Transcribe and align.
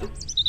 you 0.00 0.43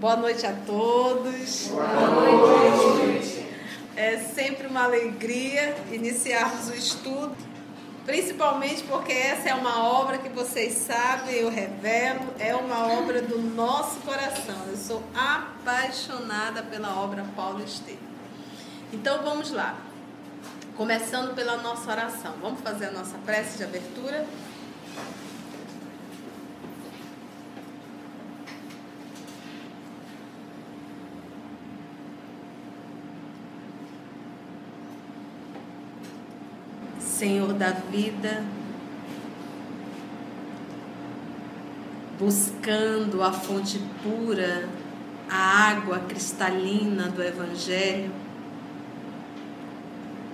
Boa 0.00 0.16
noite 0.16 0.46
a 0.46 0.54
todos. 0.64 1.68
Boa 1.68 1.86
noite. 1.86 3.46
É 3.94 4.16
sempre 4.16 4.66
uma 4.66 4.84
alegria 4.84 5.76
iniciarmos 5.92 6.70
o 6.70 6.74
estudo, 6.74 7.36
principalmente 8.06 8.82
porque 8.84 9.12
essa 9.12 9.50
é 9.50 9.54
uma 9.54 9.84
obra 9.84 10.16
que 10.16 10.30
vocês 10.30 10.72
sabem, 10.72 11.34
eu 11.34 11.50
revelo, 11.50 12.32
é 12.38 12.56
uma 12.56 12.90
obra 12.94 13.20
do 13.20 13.42
nosso 13.42 14.00
coração. 14.00 14.56
Eu 14.70 14.76
sou 14.78 15.02
apaixonada 15.14 16.62
pela 16.62 16.98
obra 16.98 17.22
Paulo 17.36 17.62
Estevam. 17.62 17.98
Então 18.94 19.22
vamos 19.22 19.50
lá. 19.50 19.76
Começando 20.78 21.34
pela 21.34 21.58
nossa 21.58 21.90
oração. 21.90 22.32
Vamos 22.40 22.62
fazer 22.62 22.86
a 22.86 22.92
nossa 22.92 23.18
prece 23.18 23.58
de 23.58 23.64
abertura? 23.64 24.24
Senhor 37.20 37.52
da 37.52 37.68
vida, 37.68 38.42
buscando 42.18 43.22
a 43.22 43.30
fonte 43.30 43.78
pura, 44.02 44.66
a 45.28 45.68
água 45.68 45.98
cristalina 45.98 47.10
do 47.10 47.22
Evangelho. 47.22 48.10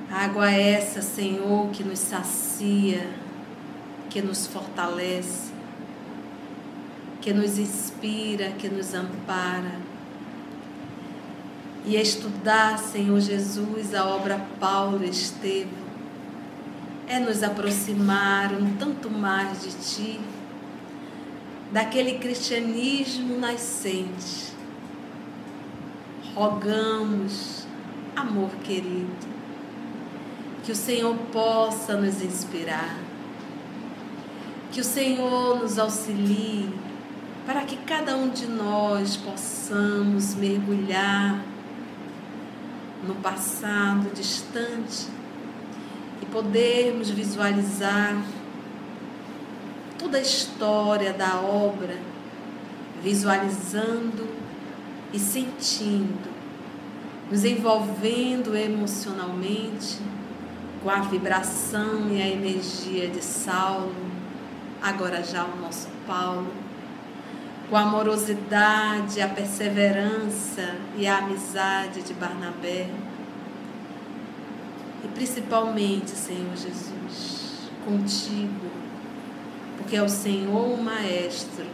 Água 0.09 0.49
essa, 0.49 1.03
Senhor, 1.03 1.71
que 1.71 1.83
nos 1.83 1.99
sacia, 1.99 3.11
que 4.09 4.23
nos 4.23 4.47
fortalece, 4.47 5.51
que 7.21 7.35
nos 7.35 7.59
inspira, 7.59 8.51
que 8.51 8.69
nos 8.69 8.95
ampara. 8.95 9.81
E 11.85 11.97
estudar, 11.97 12.79
Senhor 12.79 13.19
Jesus, 13.19 13.93
a 13.93 14.07
obra 14.07 14.41
Paulo 14.61 15.03
Estevam 15.03 15.86
é 17.09 17.21
nos 17.21 17.43
aproximar 17.43 18.53
um 18.53 18.77
tanto 18.77 19.09
mais 19.11 19.63
de 19.63 19.71
Ti, 19.73 20.21
daquele 21.73 22.19
cristianismo 22.19 23.39
nascente. 23.39 24.53
Rogamos, 26.35 27.67
amor 28.15 28.51
querido, 28.63 29.37
que 30.65 30.73
o 30.73 30.77
Senhor 30.77 31.17
possa 31.33 31.97
nos 31.97 32.21
inspirar, 32.23 32.97
que 34.73 34.81
o 34.81 34.85
Senhor 34.85 35.61
nos 35.61 35.79
auxilie 35.79 36.69
para 37.47 37.63
que 37.63 37.77
cada 37.77 38.17
um 38.17 38.29
de 38.29 38.47
nós 38.47 39.17
possamos 39.17 40.35
mergulhar 40.35 41.41
no 43.07 43.15
passado 43.17 44.13
distante 44.13 45.07
podermos 46.37 47.09
visualizar 47.09 48.23
toda 49.99 50.19
a 50.19 50.21
história 50.21 51.15
da 51.15 51.41
obra, 51.41 51.97
visualizando 53.03 54.29
e 55.15 55.19
sentindo, 55.19 56.29
nos 57.31 57.43
envolvendo 57.43 58.55
emocionalmente 58.55 59.99
com 60.83 60.91
a 60.91 61.01
vibração 61.01 62.11
e 62.11 62.21
a 62.21 62.29
energia 62.29 63.09
de 63.09 63.25
Saulo, 63.25 63.95
agora 64.83 65.25
já 65.25 65.43
o 65.43 65.57
nosso 65.57 65.89
Paulo, 66.07 66.53
com 67.71 67.77
a 67.79 67.81
amorosidade, 67.81 69.23
a 69.23 69.29
perseverança 69.29 70.77
e 70.99 71.07
a 71.07 71.17
amizade 71.17 72.03
de 72.03 72.13
Barnabé 72.13 72.91
principalmente, 75.17 76.11
Senhor 76.11 76.55
Jesus, 76.55 77.71
contigo, 77.87 78.71
porque 79.79 79.97
é 79.97 80.03
o 80.03 80.09
Senhor 80.09 80.75
o 80.75 80.83
maestro 80.83 81.65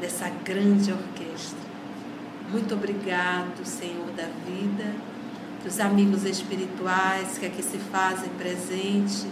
dessa 0.00 0.28
grande 0.44 0.90
orquestra. 0.92 1.70
Muito 2.50 2.74
obrigado, 2.74 3.64
Senhor 3.64 4.10
da 4.16 4.26
vida, 4.44 4.92
dos 5.62 5.78
amigos 5.78 6.24
espirituais 6.24 7.38
que 7.38 7.46
aqui 7.46 7.62
se 7.62 7.78
fazem 7.78 8.30
presente, 8.30 9.28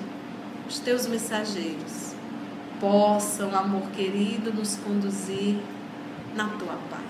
os 0.69 0.78
teus 0.78 1.05
mensageiros, 1.09 2.15
possam, 2.81 3.56
amor 3.56 3.91
querido, 3.91 4.53
nos 4.53 4.77
conduzir 4.77 5.56
na 6.37 6.47
tua 6.50 6.78
paz. 6.88 7.08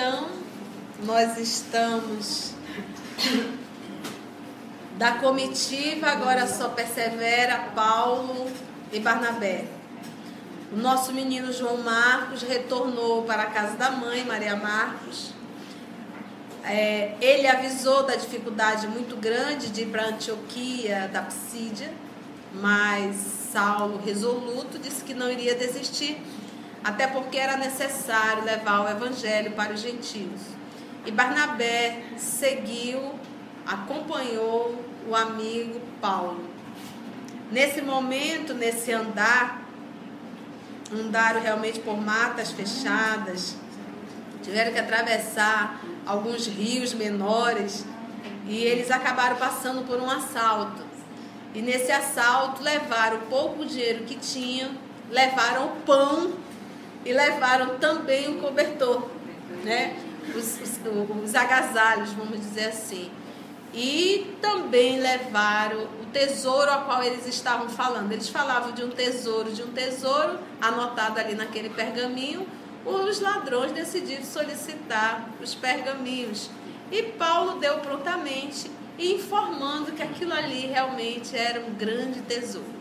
Então, 0.00 0.30
nós 1.04 1.36
estamos 1.36 2.54
da 4.96 5.12
comitiva, 5.16 6.06
agora 6.06 6.46
só 6.46 6.70
persevera 6.70 7.68
Paulo 7.74 8.50
e 8.90 8.98
Barnabé. 8.98 9.66
O 10.72 10.76
nosso 10.76 11.12
menino 11.12 11.52
João 11.52 11.82
Marcos 11.82 12.40
retornou 12.40 13.24
para 13.24 13.42
a 13.42 13.46
casa 13.50 13.76
da 13.76 13.90
mãe, 13.90 14.24
Maria 14.24 14.56
Marcos. 14.56 15.34
É, 16.64 17.14
ele 17.20 17.46
avisou 17.46 18.02
da 18.04 18.16
dificuldade 18.16 18.88
muito 18.88 19.16
grande 19.16 19.68
de 19.68 19.82
ir 19.82 19.88
para 19.88 20.06
Antioquia 20.06 21.10
da 21.12 21.20
Psídia, 21.24 21.92
mas 22.54 23.16
Saulo, 23.52 24.00
resoluto, 24.02 24.78
disse 24.78 25.04
que 25.04 25.12
não 25.12 25.30
iria 25.30 25.54
desistir 25.54 26.22
até 26.82 27.06
porque 27.06 27.36
era 27.36 27.56
necessário 27.56 28.44
levar 28.44 28.80
o 28.80 28.88
evangelho 28.88 29.52
para 29.52 29.72
os 29.72 29.80
gentios. 29.80 30.40
E 31.04 31.10
Barnabé 31.10 32.02
seguiu, 32.16 33.14
acompanhou 33.66 34.82
o 35.08 35.14
amigo 35.14 35.80
Paulo. 36.00 36.48
Nesse 37.50 37.82
momento, 37.82 38.54
nesse 38.54 38.92
andar, 38.92 39.62
andaram 40.92 41.40
realmente 41.40 41.80
por 41.80 41.96
matas 41.96 42.52
fechadas, 42.52 43.56
tiveram 44.42 44.72
que 44.72 44.78
atravessar 44.78 45.80
alguns 46.06 46.46
rios 46.46 46.94
menores 46.94 47.84
e 48.46 48.56
eles 48.56 48.90
acabaram 48.90 49.36
passando 49.36 49.86
por 49.86 50.00
um 50.00 50.08
assalto. 50.08 50.82
E 51.54 51.60
nesse 51.60 51.90
assalto 51.90 52.62
levaram 52.62 53.18
o 53.18 53.20
pouco 53.22 53.66
dinheiro 53.66 54.04
que 54.04 54.16
tinham, 54.16 54.70
levaram 55.10 55.66
o 55.66 55.76
pão 55.80 56.32
e 57.04 57.12
levaram 57.12 57.78
também 57.78 58.28
o 58.28 58.40
cobertor, 58.40 59.08
né? 59.64 59.96
Os, 60.34 60.60
os, 60.60 60.80
os 61.24 61.34
agasalhos, 61.34 62.12
vamos 62.12 62.40
dizer 62.40 62.66
assim. 62.66 63.10
E 63.72 64.36
também 64.40 64.98
levaram 64.98 65.84
o 66.02 66.06
tesouro 66.12 66.70
a 66.70 66.78
qual 66.78 67.02
eles 67.02 67.26
estavam 67.26 67.68
falando. 67.68 68.12
Eles 68.12 68.28
falavam 68.28 68.72
de 68.72 68.84
um 68.84 68.90
tesouro, 68.90 69.52
de 69.52 69.62
um 69.62 69.72
tesouro 69.72 70.38
anotado 70.60 71.18
ali 71.20 71.34
naquele 71.34 71.70
pergaminho. 71.70 72.46
Os 72.84 73.20
ladrões 73.20 73.72
decidiram 73.72 74.24
solicitar 74.24 75.28
os 75.40 75.54
pergaminhos. 75.54 76.50
E 76.90 77.02
Paulo 77.02 77.60
deu 77.60 77.78
prontamente, 77.78 78.70
informando 78.98 79.92
que 79.92 80.02
aquilo 80.02 80.32
ali 80.32 80.66
realmente 80.66 81.36
era 81.36 81.60
um 81.60 81.74
grande 81.74 82.20
tesouro. 82.22 82.80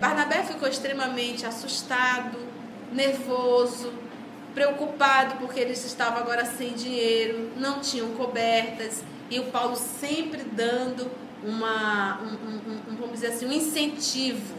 Barnabé 0.00 0.42
ficou 0.42 0.68
extremamente 0.68 1.44
assustado, 1.44 2.38
nervoso, 2.92 3.92
preocupado 4.54 5.36
porque 5.36 5.58
eles 5.58 5.84
estavam 5.84 6.18
agora 6.18 6.44
sem 6.44 6.72
dinheiro, 6.74 7.50
não 7.56 7.80
tinham 7.80 8.10
cobertas 8.10 9.02
e 9.30 9.40
o 9.40 9.44
Paulo 9.46 9.76
sempre 9.76 10.44
dando 10.44 11.10
uma, 11.42 12.20
um, 12.20 12.26
um, 12.26 12.92
um, 12.92 12.96
vamos 12.96 13.14
dizer 13.14 13.28
assim, 13.28 13.46
um 13.46 13.52
incentivo. 13.52 14.54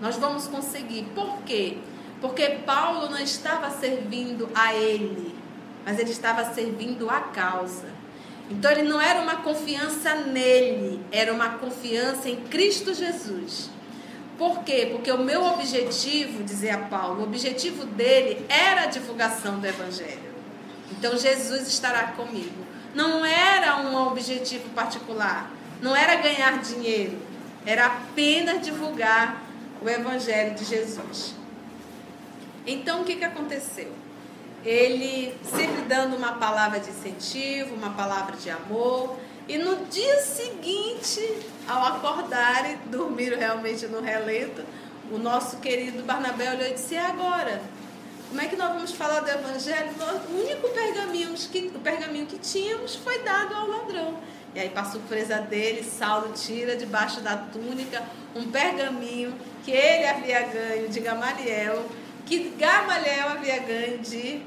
Nós 0.00 0.16
vamos 0.16 0.46
conseguir. 0.46 1.04
Por 1.14 1.38
quê? 1.44 1.78
Porque 2.20 2.48
Paulo 2.66 3.08
não 3.08 3.18
estava 3.18 3.70
servindo 3.70 4.48
a 4.54 4.74
ele, 4.74 5.34
mas 5.84 5.98
ele 5.98 6.10
estava 6.10 6.52
servindo 6.52 7.08
a 7.08 7.20
causa. 7.20 7.86
Então 8.50 8.70
ele 8.70 8.82
não 8.82 9.00
era 9.00 9.20
uma 9.20 9.36
confiança 9.36 10.14
nele, 10.14 11.00
era 11.10 11.32
uma 11.32 11.50
confiança 11.50 12.28
em 12.28 12.36
Cristo 12.36 12.92
Jesus. 12.94 13.70
Por 14.38 14.64
quê? 14.64 14.88
Porque 14.90 15.10
o 15.10 15.18
meu 15.18 15.44
objetivo, 15.44 16.42
dizia 16.42 16.78
Paulo, 16.78 17.20
o 17.20 17.24
objetivo 17.24 17.84
dele 17.84 18.44
era 18.48 18.82
a 18.82 18.86
divulgação 18.86 19.60
do 19.60 19.66
Evangelho. 19.66 20.32
Então 20.90 21.16
Jesus 21.16 21.68
estará 21.68 22.08
comigo. 22.08 22.64
Não 22.94 23.24
era 23.24 23.78
um 23.78 24.08
objetivo 24.08 24.68
particular, 24.70 25.50
não 25.80 25.96
era 25.96 26.16
ganhar 26.16 26.60
dinheiro, 26.60 27.18
era 27.64 27.86
apenas 27.86 28.62
divulgar 28.62 29.42
o 29.80 29.88
Evangelho 29.88 30.54
de 30.54 30.64
Jesus. 30.64 31.34
Então 32.66 33.02
o 33.02 33.04
que, 33.04 33.16
que 33.16 33.24
aconteceu? 33.24 33.92
Ele 34.64 35.34
sempre 35.44 35.82
dando 35.82 36.16
uma 36.16 36.32
palavra 36.32 36.78
de 36.78 36.90
incentivo, 36.90 37.74
uma 37.74 37.90
palavra 37.90 38.36
de 38.36 38.48
amor, 38.48 39.18
e 39.48 39.58
no 39.58 39.86
dia 39.86 40.18
seguinte, 40.20 41.20
ao 41.68 41.84
acordarem, 41.84 42.78
dormiram 42.86 43.38
realmente 43.38 43.86
no 43.86 44.00
relento, 44.00 44.64
o 45.10 45.18
nosso 45.18 45.58
querido 45.58 46.02
Barnabé 46.02 46.50
olhou 46.50 46.66
e 46.66 46.74
disse: 46.74 46.94
e 46.94 46.98
agora? 46.98 47.60
Como 48.28 48.40
é 48.40 48.46
que 48.46 48.56
nós 48.56 48.72
vamos 48.72 48.92
falar 48.92 49.20
do 49.20 49.30
Evangelho? 49.30 49.90
O 50.30 50.40
único 50.40 50.68
pergaminho 50.70 51.34
que, 51.34 51.70
o 51.74 51.80
pergaminho 51.80 52.24
que 52.24 52.38
tínhamos 52.38 52.94
foi 52.94 53.18
dado 53.18 53.54
ao 53.54 53.68
ladrão. 53.68 54.18
E 54.54 54.60
aí, 54.60 54.70
para 54.70 54.84
surpresa 54.84 55.38
dele, 55.38 55.82
Saulo 55.82 56.32
tira 56.32 56.74
debaixo 56.74 57.20
da 57.20 57.36
túnica 57.36 58.02
um 58.34 58.50
pergaminho 58.50 59.34
que 59.62 59.70
ele 59.70 60.06
havia 60.06 60.42
ganho 60.42 60.88
de 60.88 61.00
Gamaliel, 61.00 61.86
que 62.24 62.50
Gamaliel 62.58 63.28
havia 63.28 63.58
ganho 63.58 63.98
de 63.98 64.42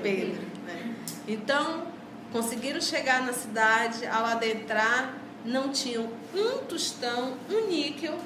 Pedro. 0.00 0.42
Né? 0.64 0.94
Então, 1.26 1.88
conseguiram 2.32 2.80
chegar 2.80 3.22
na 3.22 3.32
cidade, 3.32 4.06
ao 4.06 4.24
adentrar, 4.26 5.14
não 5.44 5.70
tinham 5.70 6.08
um 6.34 6.58
tostão, 6.64 7.34
um 7.50 7.66
níquel, 7.66 8.18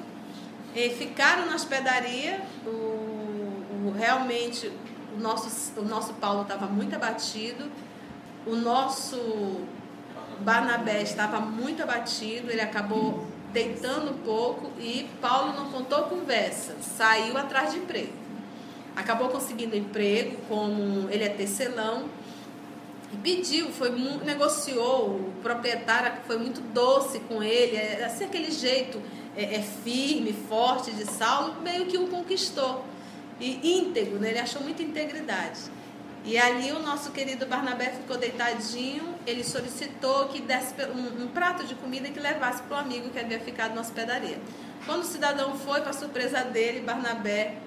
e 0.75 0.89
ficaram 0.89 1.45
na 1.45 1.55
hospedaria. 1.55 2.41
O, 2.65 2.69
o, 2.69 3.93
realmente, 3.97 4.71
o 5.15 5.19
nosso, 5.19 5.79
o 5.79 5.83
nosso 5.83 6.13
Paulo 6.13 6.43
estava 6.43 6.65
muito 6.67 6.95
abatido, 6.95 7.69
o 8.45 8.55
nosso 8.55 9.61
Barnabé 10.39 11.01
estava 11.01 11.39
muito 11.39 11.83
abatido, 11.83 12.51
ele 12.51 12.61
acabou 12.61 13.25
deitando 13.53 14.11
um 14.11 14.17
pouco 14.17 14.71
e 14.79 15.07
Paulo 15.21 15.53
não 15.53 15.71
contou 15.71 16.03
conversa, 16.05 16.75
saiu 16.81 17.37
atrás 17.37 17.71
de 17.71 17.77
emprego. 17.77 18.11
Acabou 18.95 19.29
conseguindo 19.29 19.75
emprego, 19.75 20.37
como 20.47 21.09
ele 21.09 21.23
é 21.23 21.29
tecelão, 21.29 22.05
e 23.13 23.17
pediu, 23.17 23.71
foi 23.71 23.91
negociou, 24.25 25.11
o 25.11 25.33
proprietário 25.43 26.13
foi 26.25 26.37
muito 26.37 26.61
doce 26.61 27.19
com 27.21 27.43
ele, 27.43 27.75
é, 27.75 28.03
assim 28.03 28.25
aquele 28.25 28.49
jeito 28.49 28.99
é, 29.37 29.55
é 29.55 29.61
firme, 29.61 30.33
forte 30.33 30.91
de 30.91 31.05
Saulo, 31.05 31.61
meio 31.61 31.85
que 31.85 31.97
o 31.97 32.07
conquistou. 32.07 32.83
E 33.39 33.77
íntegro, 33.77 34.19
né? 34.19 34.29
ele 34.29 34.39
achou 34.39 34.61
muita 34.61 34.81
integridade. 34.81 35.59
E 36.25 36.37
ali 36.37 36.71
o 36.71 36.79
nosso 36.79 37.11
querido 37.11 37.45
Barnabé 37.45 37.91
ficou 37.91 38.17
deitadinho, 38.17 39.15
ele 39.27 39.43
solicitou 39.43 40.29
que 40.29 40.41
desse 40.41 40.73
um, 40.85 41.23
um 41.23 41.27
prato 41.27 41.65
de 41.65 41.75
comida 41.75 42.09
que 42.09 42.19
levasse 42.19 42.63
para 42.63 42.77
o 42.77 42.79
amigo 42.79 43.09
que 43.09 43.19
havia 43.19 43.39
ficado 43.39 43.75
na 43.75 43.81
hospedaria. 43.81 44.39
Quando 44.85 45.01
o 45.01 45.05
cidadão 45.05 45.55
foi, 45.57 45.81
para 45.81 45.93
surpresa 45.93 46.43
dele, 46.43 46.79
Barnabé 46.79 47.57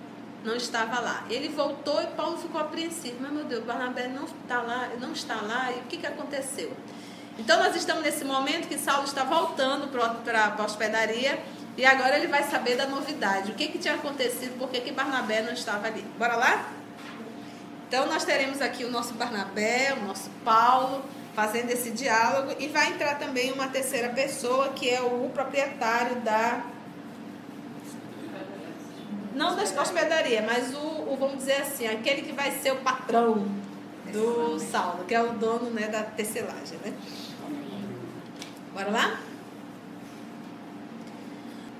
não 0.46 0.56
estava 0.56 1.00
lá. 1.00 1.24
Ele 1.28 1.48
voltou 1.48 2.00
e 2.00 2.06
Paulo 2.06 2.38
ficou 2.38 2.60
apreensivo. 2.60 3.16
Mas, 3.20 3.32
meu 3.32 3.44
Deus, 3.44 3.64
Barnabé 3.64 4.06
não 4.06 4.24
está 4.24 4.62
lá, 4.62 4.88
não 5.00 5.12
está 5.12 5.34
lá, 5.34 5.72
e 5.72 5.80
o 5.80 5.82
que, 5.82 5.96
que 5.98 6.06
aconteceu? 6.06 6.72
Então, 7.38 7.58
nós 7.58 7.74
estamos 7.76 8.02
nesse 8.02 8.24
momento 8.24 8.68
que 8.68 8.78
Saulo 8.78 9.04
está 9.04 9.24
voltando 9.24 9.88
para 9.88 10.54
a 10.56 10.64
hospedaria 10.64 11.38
e 11.76 11.84
agora 11.84 12.16
ele 12.16 12.28
vai 12.28 12.44
saber 12.44 12.76
da 12.76 12.86
novidade. 12.86 13.52
O 13.52 13.54
que, 13.54 13.68
que 13.68 13.78
tinha 13.78 13.94
acontecido, 13.94 14.56
por 14.58 14.70
que, 14.70 14.80
que 14.80 14.92
Barnabé 14.92 15.42
não 15.42 15.52
estava 15.52 15.88
ali. 15.88 16.02
Bora 16.16 16.36
lá? 16.36 16.70
Então, 17.88 18.06
nós 18.06 18.24
teremos 18.24 18.62
aqui 18.62 18.84
o 18.84 18.90
nosso 18.90 19.12
Barnabé, 19.14 19.94
o 20.00 20.06
nosso 20.06 20.30
Paulo, 20.44 21.04
fazendo 21.34 21.70
esse 21.70 21.90
diálogo 21.90 22.54
e 22.58 22.68
vai 22.68 22.92
entrar 22.92 23.18
também 23.18 23.52
uma 23.52 23.68
terceira 23.68 24.08
pessoa, 24.08 24.70
que 24.70 24.88
é 24.88 25.02
o 25.02 25.28
proprietário 25.34 26.16
da 26.20 26.64
não 29.36 29.54
da 29.54 29.62
hospedaria, 29.62 30.42
mas 30.42 30.74
o, 30.74 30.78
o, 30.78 31.16
vamos 31.20 31.36
dizer 31.36 31.60
assim, 31.60 31.86
aquele 31.86 32.22
que 32.22 32.32
vai 32.32 32.50
ser 32.50 32.72
o 32.72 32.76
patrão 32.76 33.46
do 34.10 34.58
Saulo, 34.58 35.04
que 35.04 35.14
é 35.14 35.22
o 35.22 35.34
dono 35.34 35.68
né, 35.70 35.88
da 35.88 36.02
tecelagem. 36.02 36.78
Né? 36.82 36.94
Bora 38.72 38.90
lá? 38.90 39.20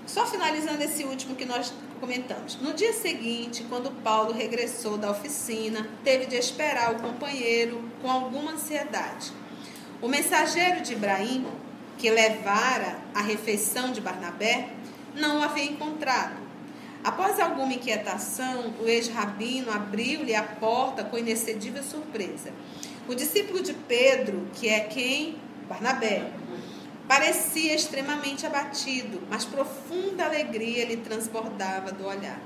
Só 0.07 0.27
finalizando 0.27 0.83
esse 0.83 1.05
último 1.05 1.35
que 1.35 1.47
nós 1.47 1.73
comentamos. 1.99 2.57
No 2.61 2.75
dia 2.75 2.93
seguinte, 2.93 3.65
quando 3.71 3.91
Paulo 4.03 4.35
regressou 4.35 4.99
da 4.99 5.11
oficina, 5.11 5.89
teve 6.05 6.27
de 6.27 6.37
esperar 6.37 6.93
o 6.93 7.01
companheiro 7.01 7.83
com 8.03 8.11
alguma 8.11 8.53
ansiedade. 8.53 9.33
O 10.03 10.09
mensageiro 10.09 10.83
de 10.83 10.93
Ibrahim, 10.93 11.47
que 11.97 12.11
levara 12.11 12.99
a 13.15 13.23
refeição 13.23 13.93
de 13.93 14.01
Barnabé, 14.03 14.69
não 15.15 15.41
o 15.41 15.43
havia 15.43 15.65
encontrado 15.65 16.46
Após 17.05 17.39
alguma 17.39 17.73
inquietação, 17.73 18.75
o 18.81 18.87
ex-rabino 18.87 19.71
abriu-lhe 19.71 20.35
a 20.35 20.43
porta 20.43 21.05
com 21.05 21.17
inexcedível 21.17 21.83
surpresa. 21.83 22.51
O 23.09 23.15
discípulo 23.15 23.63
de 23.63 23.73
Pedro, 23.73 24.49
que 24.55 24.69
é 24.69 24.81
quem? 24.81 25.37
Barnabé, 25.69 26.33
parecia 27.07 27.75
extremamente 27.75 28.45
abatido, 28.45 29.23
mas 29.31 29.45
profunda 29.45 30.25
alegria 30.25 30.85
lhe 30.85 30.97
transbordava 30.97 31.93
do 31.93 32.05
olhar. 32.07 32.41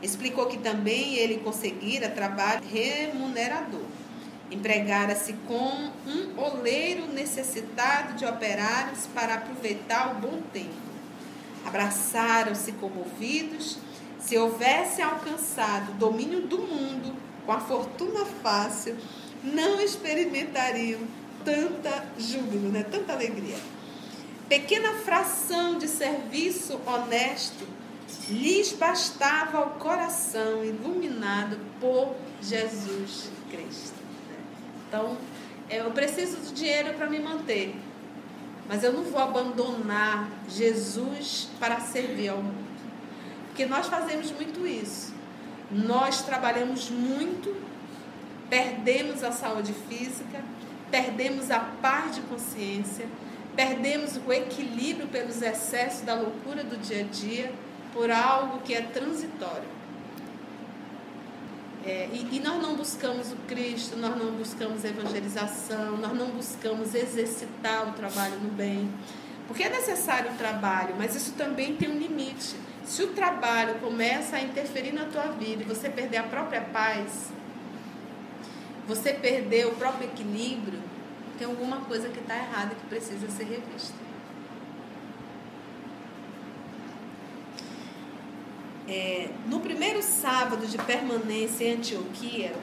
Explicou 0.00 0.46
que 0.46 0.58
também 0.58 1.14
ele 1.14 1.38
conseguira 1.38 2.08
trabalho 2.08 2.62
remunerador. 2.70 3.82
Empregara-se 4.50 5.32
com 5.46 5.90
um 6.06 6.40
oleiro 6.40 7.06
necessitado 7.12 8.14
de 8.14 8.24
operários 8.24 9.06
para 9.12 9.34
aproveitar 9.34 10.12
o 10.12 10.20
bom 10.20 10.40
tempo. 10.52 10.87
Abraçaram-se 11.68 12.72
comovidos 12.72 13.76
se 14.18 14.38
houvesse 14.38 15.02
alcançado 15.02 15.92
o 15.92 15.94
domínio 15.96 16.40
do 16.40 16.56
mundo 16.56 17.14
com 17.44 17.52
a 17.52 17.60
fortuna 17.60 18.24
fácil, 18.42 18.96
não 19.44 19.78
experimentariam 19.78 21.00
tanta 21.44 22.06
júbilo, 22.18 22.70
né? 22.70 22.84
tanta 22.90 23.12
alegria. 23.12 23.56
Pequena 24.48 24.94
fração 24.94 25.76
de 25.76 25.88
serviço 25.88 26.80
honesto 26.86 27.66
lhes 28.30 28.72
bastava 28.72 29.58
ao 29.58 29.70
coração 29.72 30.64
iluminado 30.64 31.58
por 31.78 32.14
Jesus 32.40 33.30
Cristo. 33.50 33.98
Né? 34.30 34.36
Então, 34.88 35.18
eu 35.68 35.90
preciso 35.90 36.38
do 36.38 36.54
dinheiro 36.54 36.94
para 36.94 37.10
me 37.10 37.18
manter, 37.18 37.74
mas 38.68 38.84
eu 38.84 38.92
não 38.92 39.02
vou 39.04 39.18
abandonar 39.18 40.28
Jesus 40.48 41.48
para 41.58 41.80
servir 41.80 42.28
ao 42.28 42.36
mundo. 42.36 42.68
Porque 43.46 43.64
nós 43.64 43.86
fazemos 43.86 44.30
muito 44.30 44.66
isso. 44.66 45.14
Nós 45.70 46.22
trabalhamos 46.22 46.90
muito, 46.90 47.56
perdemos 48.48 49.24
a 49.24 49.32
saúde 49.32 49.72
física, 49.88 50.42
perdemos 50.90 51.50
a 51.50 51.60
paz 51.60 52.14
de 52.14 52.20
consciência, 52.22 53.06
perdemos 53.56 54.18
o 54.24 54.32
equilíbrio 54.32 55.08
pelos 55.08 55.42
excessos 55.42 56.02
da 56.02 56.14
loucura 56.14 56.62
do 56.62 56.76
dia 56.76 57.00
a 57.00 57.04
dia 57.04 57.52
por 57.92 58.10
algo 58.10 58.60
que 58.60 58.74
é 58.74 58.82
transitório. 58.82 59.77
É, 61.88 62.06
e, 62.12 62.36
e, 62.36 62.40
nós 62.40 62.60
não 62.60 62.76
buscamos 62.76 63.32
o 63.32 63.36
Cristo, 63.48 63.96
nós 63.96 64.14
não 64.14 64.32
buscamos 64.32 64.84
evangelização, 64.84 65.96
nós 65.96 66.12
não 66.12 66.26
buscamos 66.26 66.94
exercitar 66.94 67.88
o 67.88 67.92
trabalho 67.92 68.38
no 68.40 68.50
bem. 68.50 68.92
Porque 69.46 69.62
é 69.62 69.70
necessário 69.70 70.32
o 70.32 70.34
trabalho, 70.34 70.94
mas 70.98 71.16
isso 71.16 71.32
também 71.32 71.76
tem 71.76 71.88
um 71.88 71.98
limite. 71.98 72.56
Se 72.84 73.02
o 73.02 73.14
trabalho 73.14 73.76
começa 73.76 74.36
a 74.36 74.42
interferir 74.42 74.92
na 74.92 75.06
tua 75.06 75.28
vida 75.28 75.62
e 75.62 75.64
você 75.64 75.88
perder 75.88 76.18
a 76.18 76.24
própria 76.24 76.60
paz, 76.60 77.30
você 78.86 79.14
perder 79.14 79.68
o 79.68 79.70
próprio 79.76 80.10
equilíbrio, 80.10 80.82
tem 81.38 81.46
alguma 81.46 81.78
coisa 81.86 82.10
que 82.10 82.18
está 82.18 82.36
errada 82.36 82.74
que 82.74 82.86
precisa 82.86 83.30
ser 83.30 83.44
revista. 83.44 84.07
É, 88.88 89.28
no 89.46 89.60
primeiro 89.60 90.02
sábado 90.02 90.66
de 90.66 90.78
permanência 90.78 91.64
em 91.64 91.74
Antioquia, 91.74 92.54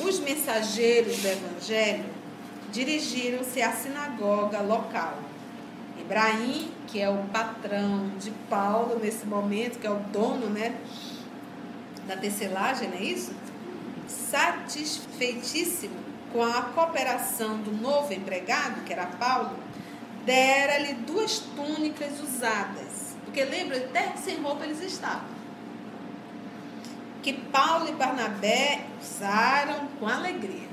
os 0.00 0.18
mensageiros 0.20 1.18
do 1.18 1.28
Evangelho 1.28 2.06
dirigiram-se 2.72 3.60
à 3.60 3.72
sinagoga 3.72 4.60
local 4.60 5.18
Ibrahim, 6.06 6.70
que 6.86 7.00
é 7.00 7.10
o 7.10 7.18
patrão 7.32 8.10
de 8.18 8.30
Paulo 8.48 9.00
nesse 9.02 9.26
momento, 9.26 9.78
que 9.80 9.86
é 9.86 9.90
o 9.90 9.98
dono 10.12 10.48
né, 10.48 10.76
da 12.06 12.16
tecelagem, 12.16 12.88
não 12.88 12.96
é 12.96 13.02
isso? 13.02 13.34
Satisfeitíssimo 14.06 15.96
com 16.32 16.44
a 16.44 16.62
cooperação 16.62 17.58
do 17.58 17.72
novo 17.72 18.12
empregado, 18.12 18.84
que 18.84 18.92
era 18.92 19.06
Paulo, 19.06 19.58
dera-lhe 20.24 20.94
duas 20.94 21.40
túnicas 21.40 22.20
usadas 22.20 22.85
Porque 23.36 23.50
lembra, 23.50 23.76
até 23.76 24.16
sem 24.16 24.40
roupa 24.40 24.64
eles 24.64 24.80
estavam. 24.80 25.28
Que 27.22 27.34
Paulo 27.34 27.86
e 27.86 27.92
Barnabé 27.92 28.86
usaram 28.98 29.88
com 30.00 30.08
alegria. 30.08 30.66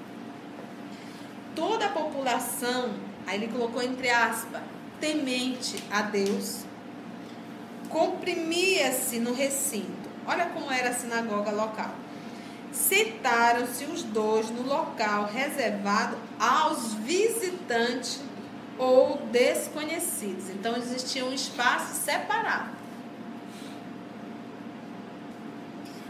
Toda 1.53 1.87
a 1.87 1.89
população, 1.89 2.93
aí 3.27 3.35
ele 3.35 3.51
colocou 3.51 3.83
entre 3.83 4.09
aspas, 4.09 4.61
temente 5.01 5.83
a 5.91 6.03
Deus, 6.03 6.63
comprimia-se 7.89 9.19
no 9.19 9.33
recinto. 9.33 10.09
Olha 10.25 10.45
como 10.45 10.71
era 10.71 10.91
a 10.91 10.93
sinagoga 10.93 11.51
local. 11.51 11.93
Sentaram-se 12.71 13.83
os 13.83 14.03
dois 14.03 14.49
no 14.49 14.63
local 14.63 15.25
reservado 15.25 16.15
aos 16.39 16.93
visitantes 16.93 18.21
ou 18.83 19.17
desconhecidos. 19.31 20.49
Então 20.49 20.75
existia 20.75 21.25
um 21.25 21.33
espaço 21.33 21.95
separado. 21.95 22.71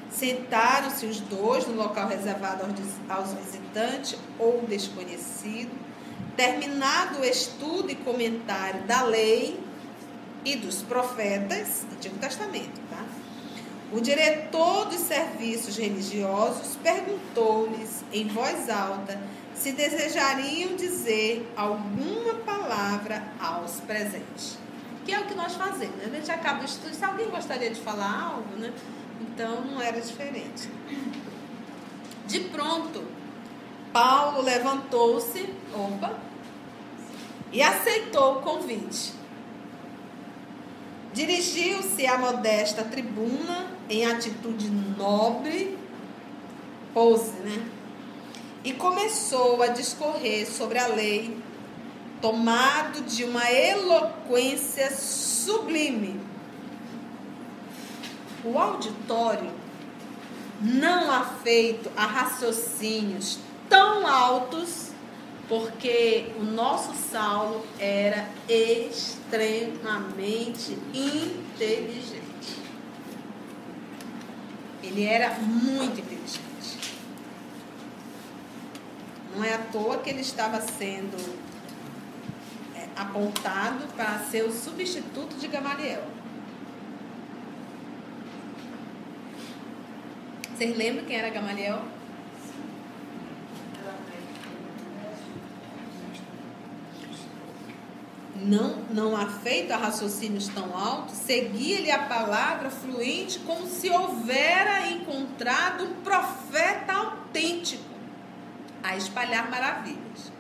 Sentaram-se 0.10 1.06
os 1.06 1.20
dois 1.20 1.68
no 1.68 1.76
local 1.76 2.08
reservado 2.08 2.64
aos 3.10 3.34
visitantes 3.34 4.18
ou 4.40 4.62
desconhecidos. 4.68 5.74
Terminado 6.36 7.20
o 7.20 7.26
estudo 7.26 7.92
e 7.92 7.96
comentário 7.96 8.82
da 8.84 9.04
lei 9.04 9.60
e 10.44 10.56
dos 10.56 10.82
profetas, 10.82 11.86
Antigo 11.92 12.18
Testamento, 12.18 12.82
tá? 12.90 13.04
O 13.92 14.02
diretor 14.02 14.86
dos 14.86 15.02
serviços 15.02 15.78
religiosos 15.78 16.76
perguntou-lhes 16.82 18.04
em 18.12 18.28
voz 18.28 18.68
alta 18.68 19.20
se 19.56 19.72
desejariam 19.72 20.76
dizer 20.76 21.52
alguma 21.56 22.36
palavra 22.46 23.24
aos 23.40 23.80
presentes. 23.82 24.58
Que 25.06 25.14
é 25.14 25.20
o 25.20 25.26
que 25.26 25.36
nós 25.36 25.56
fazemos. 25.56 25.96
Né? 25.98 26.10
A 26.12 26.16
gente 26.16 26.32
acaba 26.32 26.62
o 26.62 26.66
estudo, 26.66 26.94
se 26.94 27.04
alguém 27.04 27.30
gostaria 27.30 27.70
de 27.70 27.80
falar 27.80 28.34
algo, 28.34 28.56
né? 28.58 28.74
Então 29.22 29.62
não 29.62 29.82
era 29.82 30.00
diferente. 30.00 30.70
De 32.26 32.40
pronto, 32.40 33.04
Paulo 33.92 34.42
levantou-se, 34.42 35.50
opa, 35.74 36.18
e 37.52 37.62
aceitou 37.62 38.38
o 38.38 38.42
convite. 38.42 39.14
Dirigiu-se 41.14 42.08
à 42.08 42.18
modesta 42.18 42.84
tribuna 42.84 43.68
em 43.88 44.06
atitude 44.06 44.70
nobre, 44.70 45.78
pose, 46.94 47.34
né? 47.44 47.64
E 48.64 48.74
começou 48.74 49.62
a 49.62 49.68
discorrer 49.68 50.50
sobre 50.50 50.80
a 50.80 50.88
lei, 50.88 51.38
tomado 52.22 53.02
de 53.02 53.26
uma 53.26 53.52
eloquência 53.52 54.90
sublime. 54.96 56.20
O 58.44 58.58
auditório, 58.58 59.52
não 60.62 61.12
afeito 61.12 61.92
a 61.96 62.06
raciocínios 62.06 63.38
tão 63.70 64.08
altos, 64.08 64.92
porque 65.50 66.32
o 66.40 66.44
nosso 66.44 66.94
Saulo 66.94 67.66
era 67.78 68.30
extremamente 68.48 70.78
inteligente. 70.94 72.22
Ele 74.82 75.04
era 75.04 75.34
muito 75.40 76.00
inteligente. 76.00 76.44
Não 79.36 79.44
é 79.44 79.54
à 79.54 79.58
toa 79.58 79.98
que 79.98 80.10
ele 80.10 80.22
estava 80.22 80.62
sendo 80.62 81.18
é, 82.76 82.88
apontado 82.96 83.88
para 83.96 84.20
ser 84.20 84.44
o 84.44 84.52
substituto 84.52 85.36
de 85.38 85.48
Gamaliel. 85.48 86.04
Vocês 90.56 90.78
lembram 90.78 91.06
quem 91.06 91.18
era 91.18 91.30
Gamaliel? 91.30 91.82
Não, 98.36 98.84
não 98.92 99.16
afeito 99.16 99.72
a 99.72 99.78
raciocínios 99.78 100.50
tão 100.50 100.78
altos, 100.78 101.16
seguia-lhe 101.16 101.90
a 101.90 102.04
palavra 102.04 102.70
fluente 102.70 103.40
como 103.40 103.66
se 103.68 103.90
houvera 103.90 104.88
encontrado 104.90 105.86
um 105.86 105.94
profeta 106.04 106.94
autêntico 106.94 107.93
a 108.84 108.98
espalhar 108.98 109.50
maravilhas. 109.50 110.32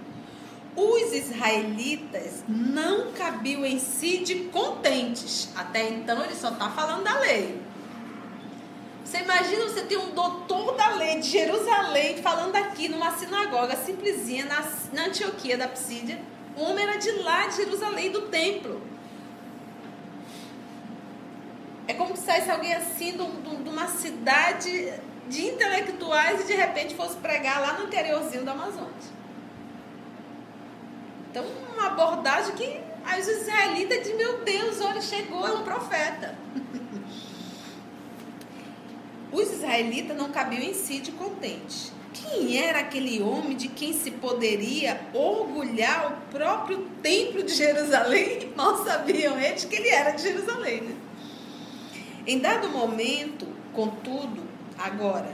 Os 0.75 1.13
israelitas 1.13 2.43
não 2.47 3.11
cabiam 3.13 3.65
em 3.65 3.79
si 3.79 4.19
de 4.19 4.35
contentes. 4.45 5.49
Até 5.55 5.89
então 5.89 6.23
ele 6.23 6.35
só 6.35 6.49
está 6.49 6.69
falando 6.69 7.03
da 7.03 7.19
lei. 7.19 7.61
Você 9.05 9.19
imagina 9.19 9.65
você 9.65 9.83
ter 9.83 9.97
um 9.97 10.11
doutor 10.11 10.75
da 10.75 10.95
lei 10.95 11.19
de 11.19 11.29
Jerusalém 11.29 12.17
falando 12.17 12.55
aqui 12.55 12.89
numa 12.89 13.11
sinagoga 13.11 13.75
simplesinha 13.75 14.45
na, 14.45 14.63
na 14.91 15.05
Antioquia 15.07 15.57
da 15.57 15.67
Psídia. 15.67 16.19
O 16.57 16.63
homem 16.63 16.83
era 16.83 16.97
de 16.97 17.11
lá, 17.19 17.47
de 17.47 17.57
Jerusalém, 17.57 18.11
do 18.11 18.23
templo. 18.23 18.81
É 21.87 21.93
como 21.93 22.15
se 22.15 22.23
saísse 22.23 22.49
alguém 22.49 22.73
assim 22.73 23.11
de 23.11 23.69
uma 23.69 23.87
cidade 23.87 24.93
de 25.29 25.45
intelectuais 25.45 26.41
e 26.41 26.47
de 26.47 26.53
repente 26.53 26.95
fosse 26.95 27.15
pregar 27.17 27.61
lá 27.61 27.73
no 27.79 27.85
interiorzinho 27.85 28.43
do 28.43 28.51
Amazonas. 28.51 29.11
Então, 31.29 31.45
uma 31.73 31.87
abordagem 31.87 32.53
que 32.55 32.79
aí 33.03 33.19
os 33.19 33.27
israelitas 33.27 33.99
dizem, 33.99 34.17
meu 34.17 34.43
Deus, 34.43 34.79
olha, 34.81 35.01
chegou, 35.01 35.47
é 35.47 35.51
um 35.51 35.63
profeta. 35.63 36.37
os 39.31 39.51
israelitas 39.51 40.15
não 40.15 40.29
cabiam 40.29 40.61
em 40.61 40.73
si 40.73 40.99
de 40.99 41.11
contente. 41.11 41.91
Quem 42.13 42.61
era 42.61 42.79
aquele 42.79 43.21
homem 43.23 43.57
de 43.57 43.67
quem 43.67 43.91
se 43.91 44.11
poderia 44.11 45.01
orgulhar 45.13 46.13
o 46.13 46.31
próprio 46.31 46.87
templo 47.01 47.41
de 47.41 47.53
Jerusalém? 47.53 48.53
Mal 48.55 48.85
sabiam 48.85 49.39
eles 49.39 49.65
que 49.65 49.75
ele 49.75 49.89
era 49.89 50.11
de 50.11 50.21
Jerusalém. 50.21 50.81
Né? 50.81 50.95
Em 52.27 52.37
dado 52.37 52.69
momento, 52.69 53.47
contudo, 53.73 54.43
Agora, 54.77 55.33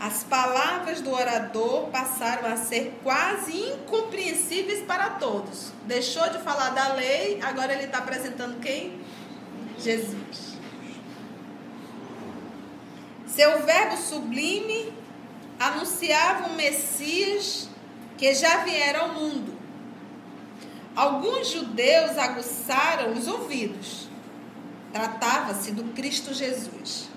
as 0.00 0.24
palavras 0.24 1.02
do 1.02 1.10
orador 1.12 1.88
passaram 1.88 2.50
a 2.50 2.56
ser 2.56 2.98
quase 3.02 3.54
incompreensíveis 3.54 4.82
para 4.84 5.10
todos. 5.10 5.72
Deixou 5.84 6.26
de 6.30 6.38
falar 6.38 6.70
da 6.70 6.94
lei, 6.94 7.38
agora 7.42 7.74
ele 7.74 7.84
está 7.84 7.98
apresentando 7.98 8.58
quem? 8.60 8.98
Jesus. 9.78 10.56
Seu 13.26 13.62
verbo 13.62 13.98
sublime 13.98 14.90
anunciava 15.58 16.48
o 16.48 16.54
Messias 16.54 17.68
que 18.16 18.32
já 18.34 18.64
viera 18.64 19.00
ao 19.00 19.08
mundo. 19.10 19.54
Alguns 20.96 21.48
judeus 21.48 22.16
aguçaram 22.16 23.12
os 23.12 23.28
ouvidos. 23.28 24.08
Tratava-se 24.92 25.72
do 25.72 25.84
Cristo 25.92 26.32
Jesus 26.32 27.09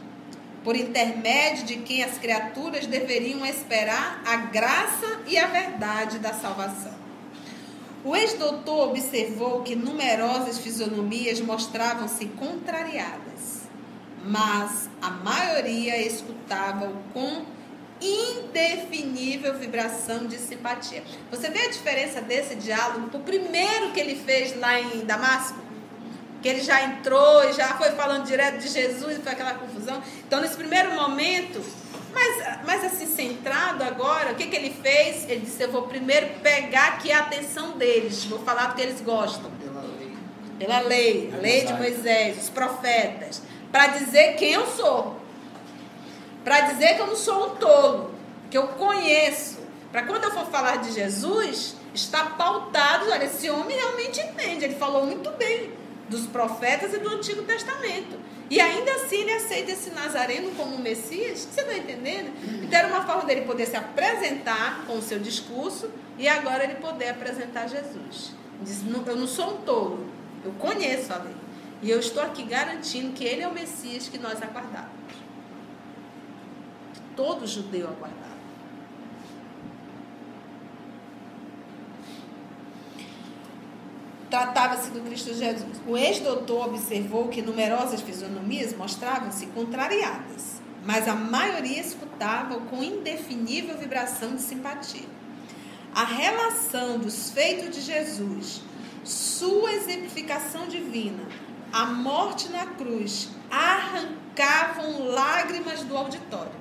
por 0.63 0.75
intermédio 0.75 1.65
de 1.65 1.77
quem 1.77 2.03
as 2.03 2.17
criaturas 2.17 2.85
deveriam 2.87 3.45
esperar 3.45 4.21
a 4.25 4.37
graça 4.37 5.21
e 5.27 5.37
a 5.37 5.47
verdade 5.47 6.19
da 6.19 6.33
salvação. 6.33 6.93
O 8.03 8.15
ex-doutor 8.15 8.89
observou 8.89 9.61
que 9.61 9.75
numerosas 9.75 10.57
fisionomias 10.57 11.39
mostravam-se 11.39 12.25
contrariadas, 12.25 13.63
mas 14.25 14.89
a 15.01 15.09
maioria 15.09 15.97
escutava-o 16.05 16.95
com 17.13 17.45
indefinível 18.01 19.57
vibração 19.57 20.27
de 20.27 20.37
simpatia. 20.37 21.03
Você 21.31 21.49
vê 21.49 21.59
a 21.59 21.69
diferença 21.69 22.21
desse 22.21 22.55
diálogo? 22.55 23.17
O 23.17 23.21
primeiro 23.21 23.91
que 23.93 23.99
ele 23.99 24.15
fez 24.15 24.57
lá 24.59 24.79
em 24.79 25.05
Damasco, 25.05 25.59
que 26.43 26.49
ele 26.49 26.61
já 26.61 26.83
entrou 26.83 27.49
e 27.49 27.53
já 27.53 27.69
foi 27.77 27.91
falando 27.91 28.25
direto 28.25 28.57
de 28.57 28.67
Jesus, 28.67 29.17
e 29.17 29.21
foi 29.21 29.31
aquela 29.31 29.53
confusão. 29.53 30.03
Então, 30.27 30.41
nesse 30.41 30.57
primeiro 30.57 30.91
momento, 30.91 31.63
mas, 32.13 32.59
mas 32.65 32.83
assim, 32.83 33.07
centrado 33.07 33.81
agora, 33.81 34.33
o 34.33 34.35
que, 34.35 34.47
que 34.47 34.55
ele 34.57 34.69
fez? 34.69 35.23
Ele 35.29 35.39
disse: 35.39 35.63
Eu 35.63 35.71
vou 35.71 35.83
primeiro 35.83 36.27
pegar 36.41 36.89
aqui 36.89 37.13
a 37.13 37.19
atenção 37.19 37.77
deles, 37.77 38.25
vou 38.25 38.39
falar 38.39 38.67
do 38.67 38.75
que 38.75 38.81
eles 38.81 38.99
gostam. 38.99 39.49
Pela 39.51 39.81
lei. 39.81 40.11
Pela 40.59 40.79
lei, 40.81 41.33
a 41.33 41.37
lei 41.41 41.65
de 41.65 41.73
Moisés, 41.73 42.43
os 42.43 42.49
profetas, 42.49 43.41
para 43.71 43.87
dizer 43.87 44.35
quem 44.35 44.51
eu 44.51 44.67
sou. 44.67 45.17
Para 46.43 46.59
dizer 46.59 46.95
que 46.95 47.01
eu 47.01 47.07
não 47.07 47.15
sou 47.15 47.53
um 47.53 47.55
tolo, 47.55 48.13
que 48.51 48.57
eu 48.57 48.67
conheço. 48.67 49.59
Para 49.93 50.03
quando 50.03 50.25
eu 50.25 50.31
for 50.31 50.45
falar 50.47 50.77
de 50.77 50.91
Jesus, 50.91 51.77
está 51.93 52.25
pautado, 52.25 53.09
olha, 53.09 53.23
esse 53.23 53.49
homem 53.49 53.77
realmente 53.77 54.19
entende, 54.19 54.65
ele 54.65 54.75
falou 54.75 55.05
muito 55.05 55.31
bem 55.37 55.82
dos 56.09 56.27
profetas 56.27 56.93
e 56.93 56.97
do 56.97 57.09
Antigo 57.09 57.43
Testamento. 57.43 58.17
E 58.49 58.59
ainda 58.59 58.91
assim 58.93 59.21
ele 59.21 59.33
aceita 59.33 59.71
esse 59.71 59.89
Nazareno 59.91 60.51
como 60.51 60.77
Messias. 60.77 61.39
Você 61.39 61.61
está 61.61 61.75
entendendo? 61.75 62.31
Então 62.63 62.79
era 62.79 62.87
uma 62.87 63.05
forma 63.05 63.25
dele 63.25 63.41
poder 63.41 63.65
se 63.65 63.75
apresentar 63.75 64.85
com 64.85 64.97
o 64.97 65.01
seu 65.01 65.19
discurso 65.19 65.89
e 66.17 66.27
agora 66.27 66.63
ele 66.63 66.75
poder 66.75 67.09
apresentar 67.09 67.67
Jesus. 67.67 68.31
Diz, 68.61 68.81
eu 69.07 69.15
não 69.15 69.27
sou 69.27 69.55
um 69.55 69.57
tolo, 69.61 70.05
eu 70.45 70.51
conheço 70.53 71.11
a 71.13 71.17
lei. 71.17 71.35
E 71.81 71.89
eu 71.89 71.99
estou 71.99 72.23
aqui 72.23 72.43
garantindo 72.43 73.11
que 73.13 73.25
ele 73.25 73.41
é 73.41 73.47
o 73.47 73.53
Messias 73.53 74.07
que 74.07 74.17
nós 74.17 74.41
aguardávamos. 74.41 74.93
Todo 77.15 77.45
judeu 77.45 77.87
aguardava. 77.87 78.32
Tratava-se 84.33 84.89
do 84.89 84.99
Cristo 85.01 85.31
Jesus. 85.31 85.79
O 85.85 85.95
ex-doutor 85.95 86.65
observou 86.65 87.27
que 87.27 87.39
numerosas 87.39 88.01
fisionomias 88.01 88.75
mostravam-se 88.75 89.45
contrariadas, 89.45 90.59
mas 90.83 91.07
a 91.07 91.13
maioria 91.13 91.79
escutava 91.79 92.59
com 92.61 92.83
indefinível 92.83 93.77
vibração 93.77 94.33
de 94.33 94.41
simpatia. 94.41 95.05
A 95.93 96.03
relação 96.03 96.97
dos 96.97 97.29
feitos 97.29 97.75
de 97.75 97.81
Jesus, 97.81 98.63
sua 99.03 99.71
exemplificação 99.73 100.67
divina, 100.67 101.27
a 101.71 101.85
morte 101.85 102.49
na 102.49 102.65
cruz, 102.65 103.29
arrancavam 103.51 105.09
lágrimas 105.09 105.83
do 105.83 105.95
auditório. 105.95 106.53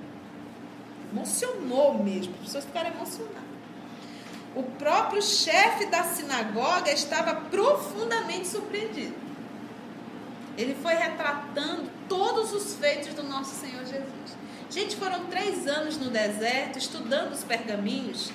Emocionou 1.10 2.04
mesmo, 2.04 2.34
as 2.34 2.46
pessoas 2.48 2.64
ficaram 2.66 2.90
emocionadas. 2.90 3.51
O 4.54 4.62
próprio 4.62 5.22
chefe 5.22 5.86
da 5.86 6.02
sinagoga 6.04 6.92
estava 6.92 7.34
profundamente 7.34 8.48
surpreendido. 8.48 9.14
Ele 10.58 10.76
foi 10.82 10.92
retratando 10.92 11.90
todos 12.06 12.52
os 12.52 12.74
feitos 12.74 13.14
do 13.14 13.22
nosso 13.22 13.54
Senhor 13.54 13.80
Jesus. 13.80 14.36
Gente, 14.68 14.96
foram 14.96 15.24
três 15.26 15.66
anos 15.66 15.96
no 15.96 16.10
deserto 16.10 16.78
estudando 16.78 17.32
os 17.32 17.42
pergaminhos, 17.42 18.30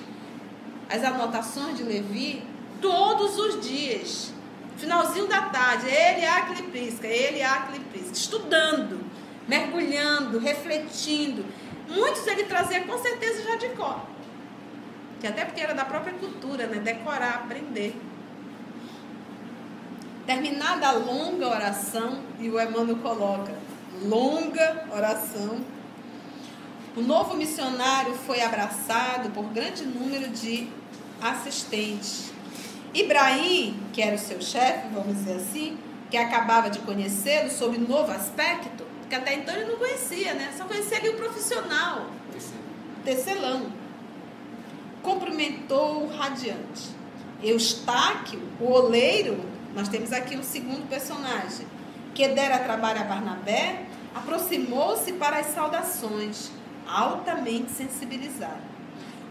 as 0.90 1.04
anotações 1.04 1.76
de 1.76 1.84
Levi, 1.84 2.44
todos 2.80 3.38
os 3.38 3.60
dias. 3.60 4.32
Finalzinho 4.76 5.28
da 5.28 5.42
tarde, 5.42 5.86
ele 5.86 6.24
a 6.24 6.46
cliprisca, 6.46 7.06
ele 7.06 7.42
a 7.42 7.62
cliprisca, 7.62 8.12
estudando, 8.12 9.04
mergulhando, 9.46 10.40
refletindo. 10.40 11.44
Muitos 11.88 12.26
ele 12.26 12.44
trazia 12.44 12.82
com 12.82 12.98
certeza 12.98 13.42
já 13.44 13.56
de 13.56 13.68
cor 13.70 14.17
que 15.20 15.26
até 15.26 15.44
porque 15.44 15.60
era 15.60 15.74
da 15.74 15.84
própria 15.84 16.14
cultura, 16.14 16.66
né? 16.66 16.78
Decorar, 16.78 17.42
aprender. 17.44 18.00
Terminada 20.26 20.88
a 20.88 20.92
longa 20.92 21.48
oração, 21.48 22.20
e 22.38 22.48
o 22.50 22.60
Emmanuel 22.60 22.96
coloca, 22.96 23.52
longa 24.02 24.84
oração, 24.92 25.58
o 26.96 27.00
novo 27.00 27.34
missionário 27.36 28.14
foi 28.14 28.42
abraçado 28.42 29.30
por 29.30 29.44
grande 29.44 29.86
número 29.86 30.28
de 30.28 30.68
assistentes. 31.20 32.30
Ibrahim, 32.92 33.80
que 33.92 34.02
era 34.02 34.16
o 34.16 34.18
seu 34.18 34.40
chefe, 34.40 34.88
vamos 34.92 35.16
dizer 35.16 35.36
assim, 35.36 35.78
que 36.10 36.16
acabava 36.16 36.68
de 36.70 36.78
conhecê-lo 36.80 37.50
sob 37.50 37.78
novo 37.78 38.12
aspecto, 38.12 38.84
porque 39.00 39.14
até 39.14 39.34
então 39.34 39.54
ele 39.54 39.66
não 39.66 39.76
conhecia, 39.76 40.34
né? 40.34 40.52
Só 40.56 40.64
conhecia 40.64 40.98
ali 40.98 41.08
o 41.08 41.14
profissional, 41.14 42.06
tecelão 43.04 43.77
cumprimentou 45.02 46.06
radiante. 46.08 46.90
Eustáquio, 47.42 48.40
o 48.60 48.70
oleiro, 48.70 49.40
nós 49.74 49.88
temos 49.88 50.12
aqui 50.12 50.36
um 50.36 50.42
segundo 50.42 50.88
personagem, 50.88 51.66
que 52.14 52.26
dera 52.28 52.58
trabalho 52.58 53.00
a 53.00 53.04
Barnabé, 53.04 53.86
aproximou-se 54.14 55.12
para 55.12 55.38
as 55.38 55.46
saudações, 55.46 56.50
altamente 56.86 57.70
sensibilizado. 57.70 58.68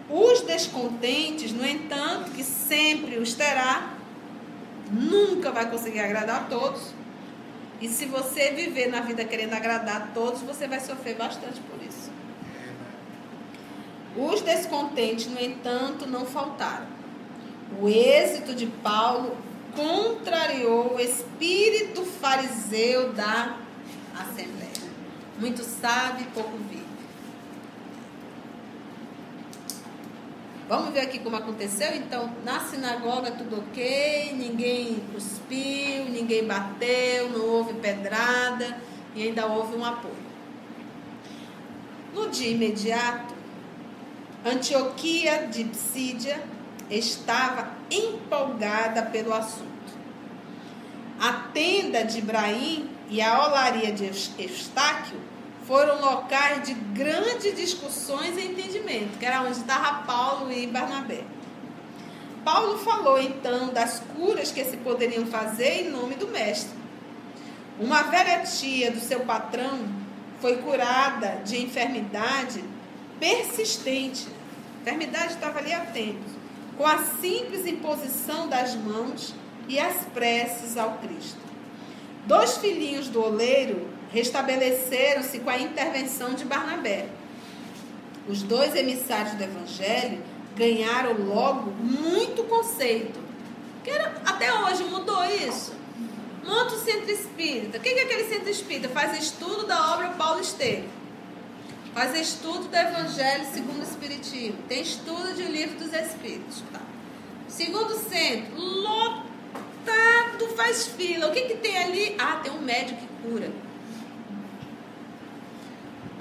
Os 0.09 0.41
descontentes, 0.41 1.51
no 1.51 1.65
entanto, 1.65 2.31
que 2.31 2.43
sempre 2.43 3.17
os 3.17 3.33
terá, 3.33 3.93
nunca 4.89 5.51
vai 5.51 5.69
conseguir 5.69 5.99
agradar 5.99 6.43
a 6.43 6.43
todos. 6.45 6.93
E 7.81 7.89
se 7.89 8.05
você 8.05 8.51
viver 8.51 8.87
na 8.87 9.01
vida 9.01 9.25
querendo 9.25 9.53
agradar 9.53 9.97
a 9.97 10.07
todos, 10.07 10.41
você 10.41 10.67
vai 10.67 10.79
sofrer 10.79 11.15
bastante 11.15 11.59
por 11.59 11.81
isso. 11.85 12.06
Os 14.17 14.41
descontentes, 14.41 15.27
no 15.27 15.39
entanto, 15.39 16.07
não 16.07 16.25
faltaram. 16.25 16.87
O 17.79 17.87
êxito 17.87 18.55
de 18.55 18.65
Paulo 18.65 19.37
contrariou 19.75 20.95
o 20.95 20.99
espírito 20.99 22.03
fariseu 22.03 23.13
da 23.13 23.57
Assembleia. 24.19 24.71
Muito 25.39 25.63
sabe, 25.63 26.23
pouco 26.33 26.57
vive. 26.69 26.87
Vamos 30.67 30.93
ver 30.93 31.01
aqui 31.01 31.19
como 31.19 31.35
aconteceu? 31.35 31.95
Então, 31.95 32.29
na 32.43 32.59
sinagoga 32.59 33.31
tudo 33.31 33.59
ok, 33.59 34.33
ninguém 34.33 34.99
cuspiu, 35.13 36.05
ninguém 36.09 36.43
bateu, 36.43 37.29
não 37.29 37.45
houve 37.45 37.75
pedrada 37.75 38.77
e 39.15 39.23
ainda 39.27 39.45
houve 39.45 39.77
um 39.77 39.85
apoio. 39.85 40.27
No 42.13 42.29
dia 42.29 42.49
imediato, 42.49 43.36
Antioquia 44.45 45.47
de 45.47 45.63
Psídia 45.65 46.41
estava 46.89 47.71
empolgada 47.89 49.01
pelo 49.03 49.33
assunto. 49.33 49.67
A 51.19 51.33
tenda 51.53 52.03
de 52.03 52.19
Ibrahim 52.19 52.89
e 53.09 53.21
a 53.21 53.45
olaria 53.47 53.91
de 53.91 54.05
Eustáquio 54.05 55.19
foram 55.65 55.99
locais 55.99 56.63
de 56.65 56.73
grandes 56.73 57.55
discussões 57.55 58.37
e 58.37 58.45
entendimento, 58.45 59.17
que 59.17 59.25
era 59.25 59.41
onde 59.41 59.57
estava 59.57 60.03
Paulo 60.03 60.51
e 60.51 60.67
Barnabé. 60.67 61.23
Paulo 62.45 62.77
falou 62.77 63.19
então 63.19 63.69
das 63.73 63.99
curas 64.15 64.51
que 64.51 64.63
se 64.63 64.77
poderiam 64.77 65.25
fazer 65.25 65.81
em 65.81 65.89
nome 65.89 66.15
do 66.15 66.27
Mestre. 66.27 66.77
Uma 67.79 68.03
velha 68.03 68.43
tia 68.43 68.91
do 68.91 68.99
seu 68.99 69.21
patrão 69.21 69.89
foi 70.39 70.57
curada 70.57 71.41
de 71.43 71.61
enfermidade 71.61 72.63
persistente 73.19 74.27
enfermidade 74.87 75.33
estava 75.33 75.59
ali 75.59 75.73
há 75.73 75.81
tempos, 75.81 76.31
com 76.77 76.85
a 76.85 76.99
simples 77.19 77.65
imposição 77.65 78.47
das 78.47 78.73
mãos 78.73 79.33
e 79.67 79.77
as 79.77 80.05
preces 80.13 80.77
ao 80.77 80.93
Cristo. 80.99 81.39
Dois 82.25 82.57
filhinhos 82.57 83.09
do 83.09 83.21
oleiro 83.21 83.89
restabeleceram-se 84.11 85.39
com 85.39 85.49
a 85.49 85.57
intervenção 85.57 86.33
de 86.33 86.45
Barnabé. 86.45 87.07
Os 88.29 88.43
dois 88.43 88.75
emissários 88.75 89.33
do 89.33 89.43
Evangelho 89.43 90.21
ganharam 90.55 91.13
logo 91.25 91.71
muito 91.71 92.43
conceito. 92.45 93.19
Que 93.83 93.89
era, 93.89 94.21
até 94.25 94.53
hoje 94.53 94.83
mudou 94.85 95.23
isso. 95.25 95.73
Monta 96.45 96.75
o 96.75 96.79
centro 96.79 97.11
espírita. 97.11 97.77
O 97.77 97.81
que 97.81 97.89
é 97.89 98.03
aquele 98.03 98.23
centro 98.25 98.49
espírita? 98.49 98.89
Faz 98.89 99.17
estudo 99.17 99.65
da 99.65 99.93
obra 99.93 100.09
Paulo 100.09 100.39
Estevam. 100.39 100.89
Faz 101.97 102.13
estudo 102.13 102.67
do 102.67 102.75
Evangelho 102.75 103.43
segundo 103.51 103.79
o 103.79 103.83
Espiritismo. 103.83 104.59
Tem 104.67 104.83
estudo 104.83 105.33
de 105.33 105.41
livro 105.41 105.79
dos 105.79 105.91
Espíritos. 105.91 106.61
Tá? 106.71 106.79
Segundo 107.47 107.91
centro, 107.95 108.55
lotado, 108.55 109.25
faz 110.55 110.89
fila. 110.89 111.27
O 111.27 111.31
que, 111.31 111.41
que 111.41 111.55
tem 111.55 111.75
ali? 111.75 112.15
Ah, 112.19 112.39
tem 112.43 112.51
um 112.51 112.61
médico 112.61 112.99
que 112.99 113.07
cura. 113.27 113.51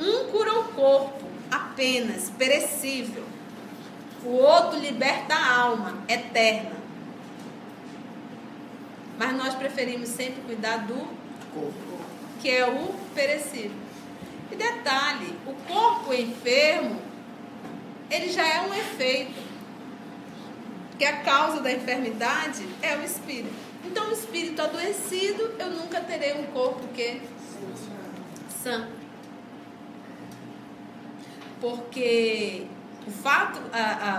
Um 0.00 0.30
cura 0.30 0.60
o 0.60 0.64
corpo, 0.68 1.26
apenas, 1.50 2.30
perecível. 2.30 3.24
O 4.24 4.30
outro 4.30 4.78
liberta 4.78 5.34
a 5.34 5.56
alma, 5.58 5.98
eterna. 6.08 6.76
Mas 9.18 9.36
nós 9.36 9.54
preferimos 9.54 10.08
sempre 10.08 10.40
cuidar 10.40 10.86
do 10.86 11.06
corpo, 11.52 12.00
que 12.40 12.48
é 12.48 12.66
o 12.66 12.94
perecível. 13.14 13.86
E 14.50 14.56
detalhe, 14.56 15.38
o 15.46 15.52
corpo 15.66 16.12
enfermo, 16.14 17.00
ele 18.11 18.30
já 18.30 18.46
é 18.46 18.61
um 18.61 18.74
efeito. 18.74 19.46
Que 20.98 21.04
a 21.04 21.18
causa 21.22 21.61
da 21.61 21.70
enfermidade 21.70 22.66
é 22.80 22.96
o 22.96 23.02
espírito. 23.02 23.54
Então, 23.85 24.09
o 24.09 24.12
espírito 24.12 24.62
adoecido, 24.62 25.54
eu 25.59 25.70
nunca 25.70 26.00
terei 26.00 26.32
um 26.35 26.46
corpo 26.46 26.88
que 26.94 27.20
sã. 28.62 28.88
Porque 31.61 32.66
o 33.06 33.11
fato, 33.11 33.61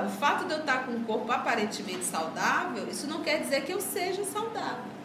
o 0.06 0.10
fato 0.20 0.46
de 0.46 0.54
eu 0.54 0.60
estar 0.60 0.86
com 0.86 0.92
um 0.92 1.04
corpo 1.04 1.32
aparentemente 1.32 2.04
saudável, 2.04 2.88
isso 2.88 3.08
não 3.08 3.22
quer 3.24 3.42
dizer 3.42 3.64
que 3.64 3.72
eu 3.72 3.82
seja 3.82 4.24
saudável. 4.24 4.97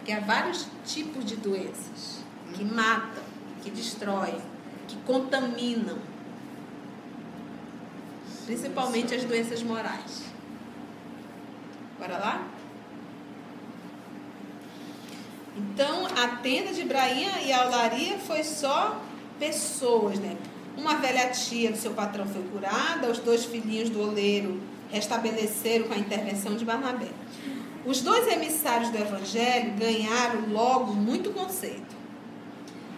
Porque 0.00 0.12
há 0.12 0.20
vários 0.20 0.66
tipos 0.86 1.26
de 1.26 1.36
doenças 1.36 2.24
que 2.54 2.64
matam, 2.64 3.22
que 3.62 3.70
destroem, 3.70 4.40
que 4.88 4.96
contaminam. 5.06 5.98
Principalmente 8.46 9.14
as 9.14 9.24
doenças 9.24 9.62
morais. 9.62 10.22
Bora 11.98 12.16
lá? 12.16 12.48
Então, 15.54 16.06
a 16.06 16.28
tenda 16.36 16.72
de 16.72 16.80
Ibrahim 16.80 17.28
e 17.44 17.52
a 17.52 17.66
olaria 17.66 18.18
foi 18.18 18.42
só 18.42 18.98
pessoas, 19.38 20.18
né? 20.18 20.34
Uma 20.78 20.94
velha 20.94 21.28
tia 21.28 21.70
do 21.70 21.76
seu 21.76 21.92
patrão 21.92 22.26
foi 22.26 22.42
curada, 22.44 23.10
os 23.10 23.18
dois 23.18 23.44
filhinhos 23.44 23.90
do 23.90 24.00
oleiro 24.00 24.62
restabeleceram 24.90 25.88
com 25.88 25.92
a 25.92 25.98
intervenção 25.98 26.56
de 26.56 26.64
Barnabé. 26.64 27.10
Os 27.84 28.02
dois 28.02 28.26
emissários 28.26 28.90
do 28.90 28.98
evangelho 28.98 29.72
ganharam 29.72 30.50
logo 30.50 30.92
muito 30.92 31.30
conceito. 31.30 31.96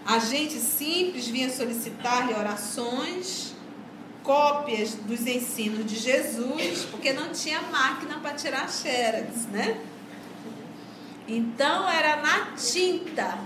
A 0.05 0.19
gente 0.19 0.55
simples 0.55 1.29
vinha 1.29 1.49
solicitar-lhe 1.49 2.35
orações, 2.35 3.55
cópias 4.25 4.95
dos 4.95 5.27
ensinos 5.27 5.87
de 5.87 5.97
Jesus, 5.97 6.85
porque 6.91 7.13
não 7.13 7.31
tinha 7.31 7.61
máquina 7.63 8.19
para 8.19 8.35
tirar 8.35 8.69
xerox, 8.69 9.47
né? 9.47 9.81
Então 11.29 11.89
era 11.89 12.17
na 12.17 12.57
tinta. 12.57 13.39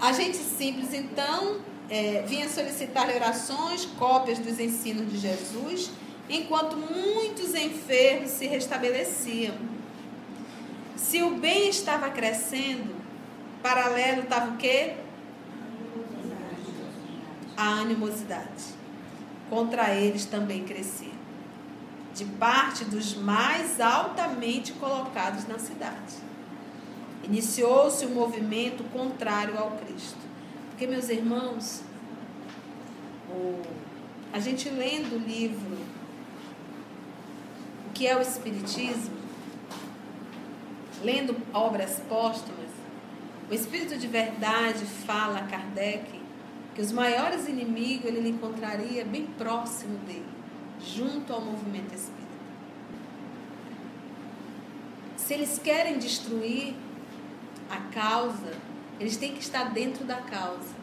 A 0.00 0.12
gente 0.12 0.36
simples, 0.36 0.92
então, 0.92 1.60
é, 1.88 2.22
vinha 2.26 2.48
solicitar 2.48 3.08
orações, 3.08 3.86
cópias 3.98 4.38
dos 4.38 4.58
ensinos 4.58 5.10
de 5.10 5.18
Jesus, 5.18 5.90
enquanto 6.28 6.76
muitos 6.76 7.54
enfermos 7.54 8.30
se 8.30 8.46
restabeleciam. 8.46 9.54
Se 10.96 11.22
o 11.22 11.36
bem 11.36 11.68
estava 11.68 12.08
crescendo, 12.10 12.94
paralelo 13.62 14.22
estava 14.22 14.52
o 14.52 14.56
quê? 14.56 14.94
A 17.56 17.80
animosidade. 17.80 18.74
Contra 19.50 19.94
eles 19.94 20.24
também 20.24 20.64
crescia. 20.64 21.12
De 22.14 22.24
parte 22.24 22.84
dos 22.84 23.14
mais 23.14 23.80
altamente 23.80 24.72
colocados 24.72 25.46
na 25.46 25.58
cidade. 25.58 26.14
Iniciou-se 27.22 28.06
um 28.06 28.14
movimento 28.14 28.84
contrário 28.84 29.58
ao 29.58 29.72
Cristo. 29.72 30.18
Porque, 30.70 30.86
meus 30.86 31.08
irmãos, 31.08 31.82
a 34.32 34.38
gente 34.38 34.68
lendo 34.68 35.16
o 35.16 35.18
livro 35.18 35.76
O 35.76 35.83
que 37.94 38.06
é 38.06 38.16
o 38.16 38.20
Espiritismo, 38.20 39.16
lendo 41.02 41.36
obras 41.52 42.00
póstumas, 42.08 42.70
o 43.48 43.54
Espírito 43.54 43.96
de 43.96 44.08
Verdade 44.08 44.84
fala 44.84 45.38
a 45.38 45.46
Kardec 45.46 46.20
que 46.74 46.80
os 46.80 46.90
maiores 46.90 47.46
inimigos 47.48 48.06
ele 48.06 48.28
encontraria 48.28 49.04
bem 49.04 49.26
próximo 49.38 49.96
dele, 49.98 50.26
junto 50.80 51.32
ao 51.32 51.40
movimento 51.40 51.94
espírita. 51.94 52.24
Se 55.16 55.34
eles 55.34 55.58
querem 55.58 55.98
destruir 55.98 56.74
a 57.70 57.76
causa, 57.92 58.54
eles 58.98 59.16
têm 59.16 59.34
que 59.34 59.40
estar 59.40 59.72
dentro 59.72 60.04
da 60.04 60.16
causa 60.16 60.74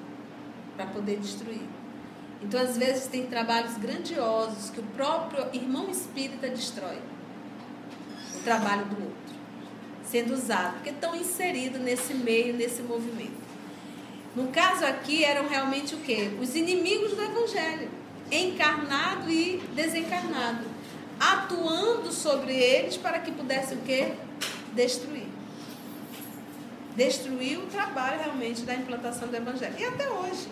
para 0.78 0.86
poder 0.86 1.20
destruir. 1.20 1.68
Então, 2.42 2.60
às 2.60 2.78
vezes, 2.78 3.08
tem 3.08 3.26
trabalhos 3.28 3.78
grandiosos 3.78 4.70
que 4.72 4.80
o 4.80 4.84
próprio 4.96 5.48
irmão 5.54 5.90
espírita 5.90 6.48
destrói 6.48 6.98
o 8.36 8.40
trabalho 8.44 8.86
do 8.86 9.04
outro, 9.04 9.36
sendo 10.04 10.34
usado, 10.34 10.74
porque 10.74 10.90
estão 10.90 11.16
inseridos 11.16 11.80
nesse 11.80 12.14
meio, 12.14 12.54
nesse 12.56 12.82
movimento. 12.82 13.42
No 14.36 14.48
caso 14.48 14.86
aqui, 14.86 15.24
eram 15.24 15.48
realmente 15.48 15.94
o 15.94 16.00
quê? 16.00 16.32
Os 16.42 16.56
inimigos 16.56 17.14
do 17.14 17.22
Evangelho, 17.22 17.90
encarnado 18.32 19.30
e 19.30 19.62
desencarnado, 19.76 20.66
atuando 21.20 22.12
sobre 22.12 22.54
eles 22.54 22.98
para 22.98 23.20
que 23.20 23.32
pudessem 23.32 23.78
o 23.78 23.82
quê? 23.82 24.14
Destruir 24.74 25.32
destruiu 26.96 27.62
o 27.62 27.66
trabalho 27.68 28.20
realmente 28.20 28.62
da 28.62 28.76
implantação 28.76 29.28
do 29.28 29.36
evangelho. 29.36 29.76
E 29.78 29.86
até 29.86 30.10
hoje. 30.10 30.48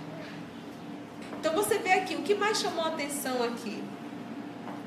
Então 1.40 1.54
você 1.54 1.78
vê 1.80 1.94
aqui, 1.94 2.16
o 2.16 2.22
que 2.22 2.36
mais 2.36 2.60
chamou 2.60 2.84
a 2.84 2.90
atenção 2.90 3.42
aqui 3.44 3.82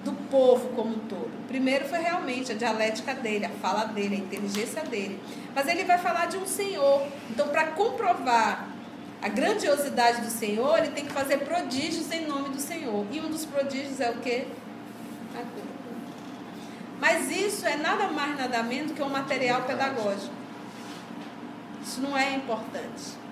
do 0.05 0.13
povo 0.31 0.69
como 0.71 0.97
um 0.97 0.99
todo? 0.99 1.31
Primeiro 1.49 1.87
foi 1.87 1.99
realmente 1.99 2.53
a 2.53 2.55
dialética 2.55 3.15
dele, 3.15 3.47
a 3.47 3.51
fala 3.51 3.85
dele, 3.85 4.17
a 4.17 4.19
inteligência 4.19 4.83
dele. 4.83 5.19
Mas 5.55 5.67
ele 5.67 5.85
vai 5.85 5.99
falar 5.99 6.27
de 6.27 6.37
um 6.37 6.47
Senhor. 6.47 7.07
Então, 7.31 7.49
para 7.49 7.69
comprovar 7.69 8.69
a 9.23 9.29
grandiosidade 9.29 10.21
do 10.21 10.31
Senhor, 10.31 10.79
ele 10.79 10.89
tem 10.89 11.07
que 11.07 11.13
fazer 11.13 11.39
prodígios 11.39 12.11
em 12.11 12.27
nome 12.27 12.51
do 12.51 12.61
Senhor. 12.61 13.07
E 13.11 13.21
um 13.21 13.31
dos 13.31 13.47
prodígios 13.47 14.01
é 14.01 14.11
o 14.11 14.19
quê? 14.19 14.47
A 15.35 15.39
cura. 15.39 15.73
Mas 17.01 17.31
isso 17.31 17.67
é 17.67 17.77
nada 17.77 18.09
mais, 18.09 18.37
nada 18.37 18.63
menos 18.63 18.93
que 18.93 19.03
um 19.03 19.09
material 19.09 19.63
pedagógico. 19.63 20.35
Isso 21.83 22.01
não 22.01 22.17
é 22.17 22.35
importante. 22.35 23.23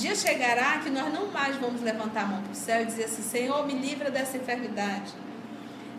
Dia 0.00 0.16
chegará 0.16 0.78
que 0.78 0.88
nós 0.88 1.12
não 1.12 1.26
mais 1.26 1.56
vamos 1.56 1.82
levantar 1.82 2.22
a 2.22 2.26
mão 2.26 2.40
para 2.40 2.52
o 2.52 2.54
céu 2.54 2.80
e 2.80 2.86
dizer 2.86 3.04
assim: 3.04 3.20
Senhor, 3.20 3.66
me 3.66 3.74
livra 3.74 4.10
dessa 4.10 4.38
enfermidade. 4.38 5.12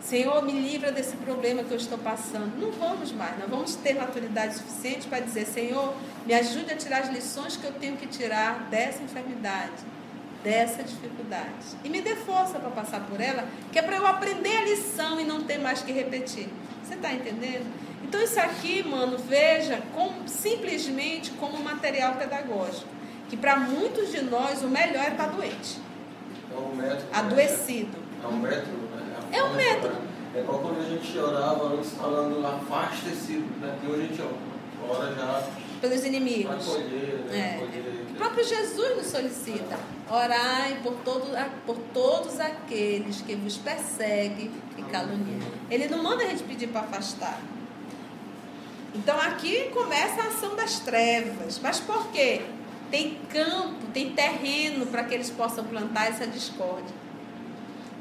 Senhor, 0.00 0.42
me 0.42 0.50
livra 0.50 0.90
desse 0.90 1.14
problema 1.18 1.62
que 1.62 1.70
eu 1.70 1.76
estou 1.76 1.96
passando. 1.98 2.58
Não 2.58 2.72
vamos 2.72 3.12
mais, 3.12 3.38
nós 3.38 3.48
vamos 3.48 3.76
ter 3.76 3.94
maturidade 3.94 4.56
suficiente 4.56 5.06
para 5.06 5.20
dizer: 5.20 5.46
Senhor, 5.46 5.94
me 6.26 6.34
ajude 6.34 6.72
a 6.72 6.76
tirar 6.76 7.02
as 7.02 7.10
lições 7.10 7.56
que 7.56 7.64
eu 7.64 7.72
tenho 7.74 7.96
que 7.96 8.08
tirar 8.08 8.66
dessa 8.68 9.04
enfermidade, 9.04 9.84
dessa 10.42 10.82
dificuldade. 10.82 11.76
E 11.84 11.88
me 11.88 12.00
dê 12.00 12.16
força 12.16 12.58
para 12.58 12.70
passar 12.70 13.06
por 13.06 13.20
ela, 13.20 13.46
que 13.70 13.78
é 13.78 13.82
para 13.82 13.94
eu 13.94 14.04
aprender 14.04 14.56
a 14.56 14.64
lição 14.64 15.20
e 15.20 15.24
não 15.24 15.44
ter 15.44 15.58
mais 15.58 15.80
que 15.80 15.92
repetir. 15.92 16.48
Você 16.82 16.94
está 16.94 17.12
entendendo? 17.12 17.72
Então 18.02 18.20
isso 18.20 18.40
aqui, 18.40 18.82
mano, 18.82 19.16
veja 19.16 19.80
como, 19.94 20.28
simplesmente 20.28 21.30
como 21.30 21.62
material 21.62 22.16
pedagógico. 22.16 23.01
Que 23.32 23.36
para 23.38 23.56
muitos 23.56 24.10
de 24.10 24.20
nós 24.24 24.62
o 24.62 24.68
melhor 24.68 25.06
é 25.06 25.12
estar 25.12 25.24
tá 25.24 25.30
doente. 25.30 25.80
É 26.54 26.54
um 26.54 26.76
método. 26.76 27.04
Adoecido. 27.14 27.96
É 28.22 28.26
um 28.26 28.36
método, 28.36 28.76
né? 28.94 29.16
É 29.32 29.42
um 29.42 29.54
método. 29.54 29.96
É 30.34 30.40
igual 30.40 30.58
quando 30.58 30.80
a 30.80 30.84
gente 30.86 31.18
orava 31.18 31.72
antes 31.72 31.92
falando 31.92 32.46
afasta 32.46 33.08
esse, 33.08 33.38
né? 33.58 33.78
Que 33.80 33.90
hoje 33.90 34.02
a 34.02 34.06
gente 34.08 34.22
ora 34.86 35.14
já. 35.14 35.48
Pelos 35.80 36.04
inimigos. 36.04 36.68
Acolher, 36.68 37.24
né? 37.30 37.58
É. 37.58 38.10
O 38.10 38.14
próprio 38.16 38.44
Jesus 38.44 38.96
nos 38.98 39.06
solicita. 39.06 39.78
Orai 40.10 40.80
por, 40.82 40.92
todo, 41.02 41.28
por 41.64 41.78
todos 41.94 42.38
aqueles 42.38 43.22
que 43.22 43.34
vos 43.34 43.56
perseguem 43.56 44.50
e 44.76 44.82
caluniam. 44.82 45.40
Ele 45.70 45.88
não 45.88 46.02
manda 46.02 46.22
a 46.22 46.26
gente 46.26 46.42
pedir 46.42 46.66
para 46.66 46.82
afastar. 46.82 47.40
Então 48.94 49.18
aqui 49.18 49.70
começa 49.72 50.20
a 50.20 50.26
ação 50.26 50.54
das 50.54 50.80
trevas. 50.80 51.58
Mas 51.62 51.80
por 51.80 52.08
quê? 52.08 52.42
Tem 52.92 53.16
campo, 53.30 53.86
tem 53.94 54.12
terreno 54.12 54.84
para 54.84 55.02
que 55.04 55.14
eles 55.14 55.30
possam 55.30 55.64
plantar 55.64 56.08
essa 56.08 56.26
discórdia. 56.26 56.94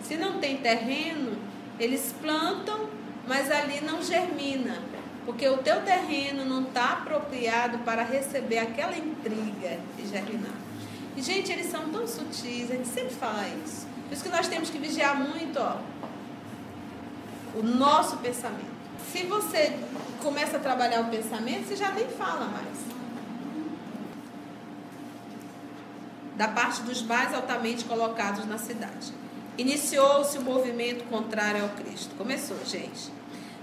Se 0.04 0.18
não 0.18 0.38
tem 0.38 0.58
terreno, 0.58 1.38
eles 1.80 2.14
plantam, 2.22 2.90
mas 3.26 3.50
ali 3.50 3.80
não 3.80 4.04
germina. 4.04 4.82
Porque 5.26 5.48
o 5.48 5.60
teu 5.60 5.82
terreno 5.84 6.44
não 6.44 6.64
está 6.64 6.92
apropriado 6.92 7.78
para 7.80 8.04
receber 8.04 8.58
aquela 8.58 8.98
intriga 8.98 9.80
e 9.98 10.06
germinar. 10.06 10.52
E, 11.16 11.22
gente, 11.22 11.50
eles 11.54 11.68
são 11.68 11.88
tão 11.88 12.06
sutis, 12.06 12.70
a 12.70 12.76
gente 12.76 12.90
sempre 12.90 13.16
fala 13.16 13.48
isso. 13.66 13.88
Por 14.10 14.14
isso 14.14 14.24
que 14.24 14.30
nós 14.30 14.50
temos 14.50 14.70
que 14.70 14.78
vigiar 14.78 15.18
muito 15.18 15.58
ó, 15.58 15.78
o 17.56 17.64
nosso 17.64 18.18
pensamento. 18.18 18.72
Se 19.10 19.24
você 19.24 19.72
começa 20.22 20.58
a 20.58 20.60
trabalhar 20.60 21.00
o 21.00 21.06
pensamento, 21.06 21.70
você 21.70 21.78
já 21.78 21.92
nem 21.92 22.10
fala 22.10 22.46
mais. 22.48 23.01
Da 26.42 26.48
parte 26.48 26.82
dos 26.82 27.04
mais 27.04 27.36
altamente 27.36 27.86
colocados 27.86 28.48
na 28.48 28.58
cidade. 28.58 29.14
Iniciou-se 29.60 30.40
o 30.40 30.42
movimento 30.42 31.04
contrário 31.04 31.62
ao 31.62 31.70
Cristo. 31.70 32.16
Começou, 32.16 32.58
gente. 32.66 33.12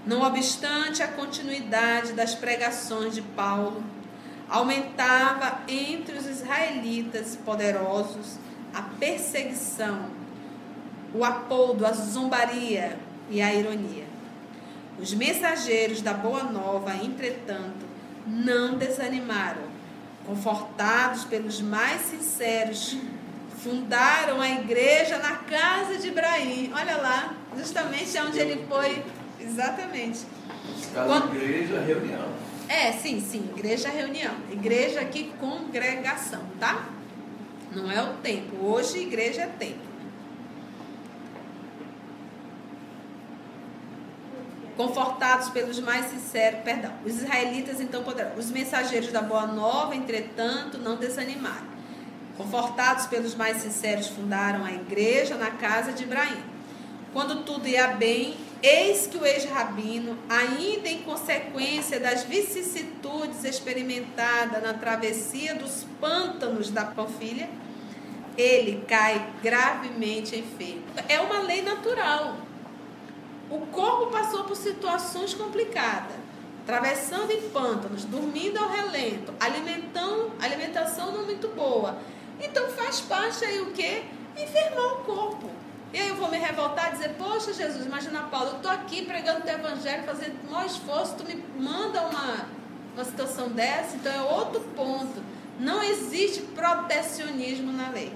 Não 0.06 0.22
obstante 0.22 1.02
a 1.02 1.08
continuidade 1.08 2.12
das 2.12 2.36
pregações 2.36 3.16
de 3.16 3.20
Paulo, 3.20 3.82
aumentava 4.48 5.58
entre 5.66 6.16
os 6.16 6.26
israelitas 6.26 7.36
poderosos 7.44 8.36
a 8.72 8.82
perseguição, 8.82 10.10
o 11.12 11.24
apodo, 11.24 11.84
a 11.84 11.90
zombaria 11.90 12.96
e 13.28 13.42
a 13.42 13.52
ironia. 13.52 14.06
Os 15.00 15.12
mensageiros 15.12 16.00
da 16.00 16.14
Boa 16.14 16.44
Nova, 16.44 16.94
entretanto, 16.94 17.84
não 18.24 18.78
desanimaram. 18.78 19.67
Confortados 20.28 21.24
pelos 21.24 21.62
mais 21.62 22.02
sinceros, 22.02 22.98
fundaram 23.62 24.42
a 24.42 24.50
igreja 24.50 25.16
na 25.16 25.36
casa 25.36 25.96
de 25.96 26.08
Ibrahim. 26.08 26.70
Olha 26.74 26.98
lá, 26.98 27.34
justamente 27.56 28.20
onde 28.20 28.38
ele 28.38 28.66
foi. 28.68 29.02
Exatamente. 29.40 30.26
Casa 30.92 31.08
Quando... 31.08 31.34
igreja, 31.34 31.80
reunião. 31.80 32.28
É, 32.68 32.92
sim, 32.92 33.22
sim, 33.22 33.48
igreja 33.56 33.88
reunião. 33.88 34.34
Igreja 34.52 35.00
aqui, 35.00 35.32
congregação, 35.40 36.42
tá? 36.60 36.90
Não 37.72 37.90
é 37.90 38.02
o 38.02 38.12
tempo. 38.18 38.66
Hoje, 38.66 38.98
igreja 38.98 39.44
é 39.44 39.46
tempo. 39.46 39.87
Confortados 44.78 45.48
pelos 45.48 45.80
mais 45.80 46.06
sinceros, 46.06 46.60
perdão, 46.60 46.92
os 47.04 47.16
israelitas 47.16 47.80
então 47.80 48.04
poderão, 48.04 48.36
os 48.36 48.48
mensageiros 48.48 49.10
da 49.10 49.20
boa 49.20 49.44
nova, 49.44 49.96
entretanto, 49.96 50.78
não 50.78 50.94
desanimaram. 50.94 51.66
Confortados 52.36 53.06
pelos 53.06 53.34
mais 53.34 53.56
sinceros, 53.56 54.06
fundaram 54.06 54.64
a 54.64 54.70
igreja 54.70 55.34
na 55.34 55.50
casa 55.50 55.90
de 55.90 56.04
Ibrahim. 56.04 56.40
Quando 57.12 57.42
tudo 57.42 57.66
ia 57.66 57.88
bem, 57.88 58.36
eis 58.62 59.08
que 59.08 59.18
o 59.18 59.26
ex-rabino, 59.26 60.16
ainda 60.28 60.88
em 60.88 61.02
consequência 61.02 61.98
das 61.98 62.22
vicissitudes 62.22 63.42
experimentadas 63.42 64.62
na 64.62 64.74
travessia 64.74 65.56
dos 65.56 65.84
pântanos 66.00 66.70
da 66.70 66.84
Panfilha, 66.84 67.50
ele 68.36 68.84
cai 68.86 69.26
gravemente 69.42 70.38
enfermo. 70.38 70.84
É 71.08 71.18
uma 71.20 71.40
lei 71.40 71.62
natural. 71.62 72.46
O 73.50 73.60
corpo 73.68 74.10
passou 74.10 74.44
por 74.44 74.56
situações 74.56 75.32
complicadas, 75.32 76.16
atravessando 76.62 77.30
em 77.30 77.48
pântanos, 77.48 78.04
dormindo 78.04 78.58
ao 78.58 78.68
relento, 78.68 79.32
alimentação 80.38 81.12
não 81.12 81.24
muito 81.24 81.48
boa. 81.48 81.96
Então 82.40 82.68
faz 82.68 83.00
parte 83.00 83.44
aí 83.44 83.60
o 83.60 83.72
que? 83.72 84.04
Enfermar 84.36 84.94
o 84.94 85.04
corpo. 85.04 85.50
E 85.94 85.98
aí 85.98 86.08
eu 86.08 86.16
vou 86.16 86.30
me 86.30 86.36
revoltar 86.36 86.88
e 86.88 86.92
dizer, 86.92 87.14
poxa 87.16 87.54
Jesus, 87.54 87.86
imagina 87.86 88.24
Paulo, 88.24 88.50
eu 88.50 88.56
estou 88.56 88.70
aqui 88.70 89.06
pregando 89.06 89.40
o 89.40 89.42
teu 89.42 89.54
evangelho, 89.54 90.04
fazendo 90.04 90.38
o 90.46 90.52
maior 90.52 90.66
esforço, 90.66 91.14
tu 91.14 91.24
me 91.24 91.42
manda 91.58 92.02
uma, 92.02 92.46
uma 92.94 93.04
situação 93.04 93.48
dessa, 93.48 93.96
então 93.96 94.12
é 94.12 94.20
outro 94.20 94.60
ponto. 94.76 95.22
Não 95.58 95.82
existe 95.82 96.42
protecionismo 96.42 97.72
na 97.72 97.88
lei. 97.88 98.12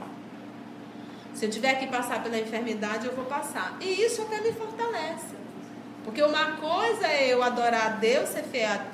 Se 1.34 1.46
eu 1.46 1.50
tiver 1.50 1.74
que 1.74 1.86
passar 1.86 2.22
pela 2.22 2.38
enfermidade, 2.38 3.06
eu 3.06 3.14
vou 3.14 3.24
passar. 3.24 3.76
E 3.80 4.04
isso 4.04 4.22
até 4.22 4.40
me 4.40 4.52
fortalece. 4.52 5.42
Porque 6.04 6.22
uma 6.22 6.56
coisa 6.56 7.06
é 7.06 7.32
eu 7.32 7.42
adorar 7.42 7.86
a 7.86 7.88
Deus, 7.90 8.28
ser 8.28 8.44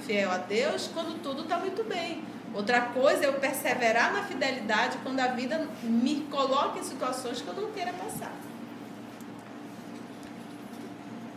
fiel 0.00 0.30
a 0.30 0.38
Deus, 0.38 0.90
quando 0.92 1.20
tudo 1.22 1.42
está 1.42 1.58
muito 1.58 1.82
bem. 1.84 2.22
Outra 2.54 2.80
coisa 2.80 3.24
é 3.24 3.28
eu 3.28 3.34
perseverar 3.34 4.12
na 4.12 4.22
fidelidade 4.24 4.98
quando 5.02 5.20
a 5.20 5.28
vida 5.28 5.68
me 5.82 6.20
coloca 6.30 6.78
em 6.78 6.84
situações 6.84 7.40
que 7.40 7.48
eu 7.48 7.54
não 7.54 7.72
queira 7.72 7.92
passar. 7.92 8.32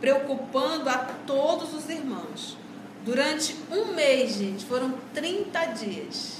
Preocupando 0.00 0.88
a 0.88 0.98
todos 1.26 1.74
os 1.74 1.88
irmãos. 1.88 2.56
Durante 3.04 3.56
um 3.70 3.94
mês, 3.94 4.34
gente, 4.34 4.64
foram 4.64 4.94
30 5.14 5.64
dias. 5.66 6.38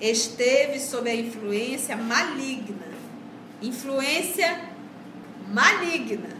Esteve 0.00 0.80
sob 0.80 1.08
a 1.08 1.14
influência 1.14 1.96
maligna 1.96 2.91
influência 3.62 4.60
maligna 5.48 6.30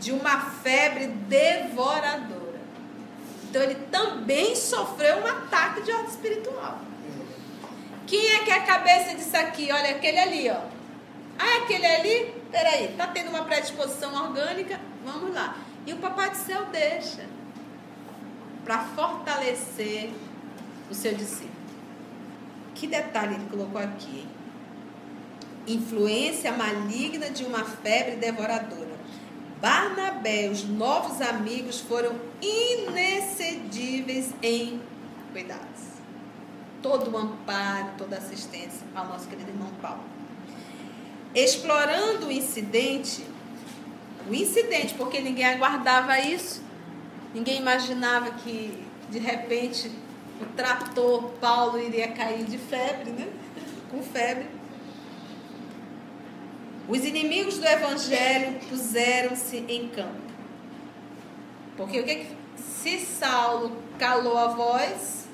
de 0.00 0.12
uma 0.12 0.40
febre 0.40 1.06
devoradora. 1.06 2.60
Então 3.48 3.62
ele 3.62 3.74
também 3.90 4.54
sofreu 4.54 5.18
um 5.18 5.26
ataque 5.26 5.82
de 5.82 5.92
ordem 5.92 6.08
espiritual. 6.08 6.80
Quem 8.06 8.26
é 8.34 8.44
que 8.44 8.50
é 8.50 8.54
a 8.54 8.62
cabeça 8.62 9.14
disso 9.14 9.36
aqui? 9.36 9.70
Olha, 9.70 9.90
aquele 9.90 10.18
ali, 10.18 10.50
ó. 10.50 10.60
Ah, 11.38 11.62
aquele 11.62 11.86
ali? 11.86 12.34
Peraí, 12.50 12.94
tá 12.96 13.06
tendo 13.08 13.28
uma 13.28 13.44
predisposição 13.44 14.14
orgânica? 14.14 14.80
Vamos 15.04 15.34
lá. 15.34 15.56
E 15.86 15.92
o 15.92 15.96
Papai 15.96 16.30
do 16.30 16.36
Céu 16.36 16.64
deixa 16.66 17.26
para 18.64 18.80
fortalecer 18.80 20.10
o 20.90 20.94
seu 20.94 21.14
discípulo. 21.14 21.52
Que 22.74 22.86
detalhe 22.86 23.34
ele 23.34 23.46
colocou 23.50 23.80
aqui, 23.80 24.20
hein? 24.20 24.37
Influência 25.68 26.52
maligna 26.52 27.30
de 27.30 27.44
uma 27.44 27.64
febre 27.64 28.16
devoradora. 28.16 28.98
Barnabé 29.60 30.46
e 30.46 30.48
os 30.50 30.64
novos 30.64 31.20
amigos 31.20 31.80
foram 31.80 32.14
inexcedíveis 32.40 34.32
em 34.42 34.80
cuidados. 35.32 35.88
Todo 36.80 37.10
o 37.10 37.18
amparo, 37.18 37.88
toda 37.98 38.16
a 38.16 38.18
assistência 38.18 38.86
ao 38.94 39.06
nosso 39.06 39.26
querido 39.28 39.50
irmão 39.50 39.70
Paulo. 39.82 40.04
Explorando 41.34 42.28
o 42.28 42.32
incidente, 42.32 43.24
o 44.28 44.34
incidente, 44.34 44.94
porque 44.94 45.20
ninguém 45.20 45.44
aguardava 45.46 46.20
isso, 46.20 46.62
ninguém 47.34 47.58
imaginava 47.58 48.30
que 48.30 48.86
de 49.10 49.18
repente 49.18 49.90
o 50.40 50.46
trator 50.56 51.30
Paulo 51.40 51.80
iria 51.80 52.08
cair 52.12 52.44
de 52.44 52.58
febre, 52.58 53.10
né? 53.10 53.28
Com 53.90 54.02
febre. 54.02 54.57
Os 56.88 57.04
inimigos 57.04 57.58
do 57.58 57.66
evangelho 57.66 58.58
puseram-se 58.66 59.58
em 59.68 59.88
campo. 59.88 60.28
Porque 61.76 62.00
o 62.00 62.04
que, 62.04 62.14
que 62.14 62.36
se 62.56 62.98
Saulo 63.04 63.76
calou 63.98 64.38
a 64.38 64.48
voz, 64.48 65.26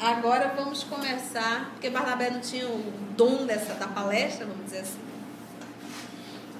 agora 0.00 0.52
vamos 0.56 0.82
começar, 0.82 1.70
porque 1.70 1.88
Barnabé 1.88 2.30
não 2.30 2.40
tinha 2.40 2.66
o 2.66 2.92
dom 3.16 3.46
dessa 3.46 3.74
da 3.74 3.86
palestra, 3.86 4.46
vamos 4.46 4.64
dizer 4.64 4.80
assim. 4.80 4.98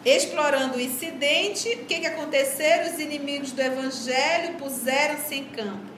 Explorando 0.04 0.76
o 0.76 0.80
incidente, 0.80 1.68
o 1.70 1.86
que, 1.86 2.00
que 2.00 2.06
aconteceu? 2.06 2.84
Os 2.84 3.00
inimigos 3.00 3.50
do 3.50 3.62
evangelho 3.62 4.54
puseram-se 4.58 5.34
em 5.34 5.44
campo, 5.46 5.90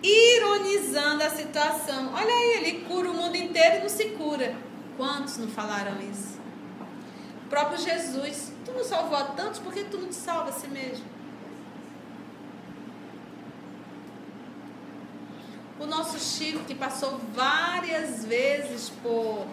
ironizando 0.00 1.24
a 1.24 1.30
situação. 1.30 2.12
Olha 2.14 2.32
aí, 2.32 2.58
ele 2.58 2.84
cura 2.84 3.10
o 3.10 3.14
mundo 3.14 3.34
inteiro 3.34 3.78
e 3.78 3.80
não 3.80 3.88
se 3.88 4.04
cura. 4.10 4.54
Quantos 4.96 5.36
não 5.36 5.48
falaram 5.48 6.00
isso? 6.00 6.38
O 7.44 7.48
próprio 7.48 7.78
Jesus, 7.78 8.52
tu 8.64 8.72
não 8.72 8.82
salvou 8.82 9.16
a 9.16 9.24
tantos, 9.24 9.60
por 9.60 9.72
que 9.72 9.84
tu 9.84 9.98
não 9.98 10.08
te 10.08 10.14
salva 10.14 10.50
a 10.50 10.52
si 10.52 10.66
mesmo? 10.68 11.04
O 15.78 15.84
nosso 15.84 16.18
Chico, 16.18 16.64
que 16.64 16.74
passou 16.74 17.20
várias 17.34 18.24
vezes 18.24 18.90
por, 19.02 19.46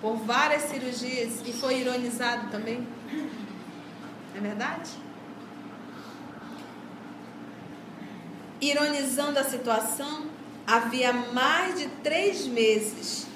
por 0.00 0.16
várias 0.18 0.62
cirurgias 0.62 1.42
e 1.44 1.52
foi 1.52 1.80
ironizado 1.80 2.48
também. 2.50 2.86
É 4.36 4.40
verdade? 4.40 4.90
Ironizando 8.60 9.38
a 9.40 9.44
situação, 9.44 10.26
havia 10.64 11.12
mais 11.12 11.78
de 11.78 11.88
três 12.02 12.46
meses 12.46 13.26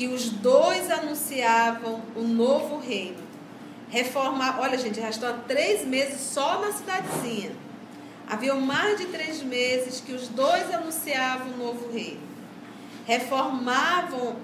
que 0.00 0.08
os 0.08 0.30
dois 0.30 0.90
anunciavam 0.90 2.00
o 2.16 2.22
novo 2.22 2.78
reino. 2.78 3.18
Reformar, 3.90 4.58
olha 4.58 4.78
gente, 4.78 4.98
há 4.98 5.32
três 5.46 5.84
meses 5.84 6.22
só 6.22 6.58
na 6.58 6.72
cidadezinha. 6.72 7.52
Havia 8.26 8.54
mais 8.54 8.96
de 8.96 9.04
três 9.08 9.42
meses 9.42 10.00
que 10.00 10.14
os 10.14 10.26
dois 10.28 10.72
anunciavam 10.72 11.52
o 11.52 11.56
novo 11.58 11.92
reino. 11.92 12.22
Reformavam 13.04 14.36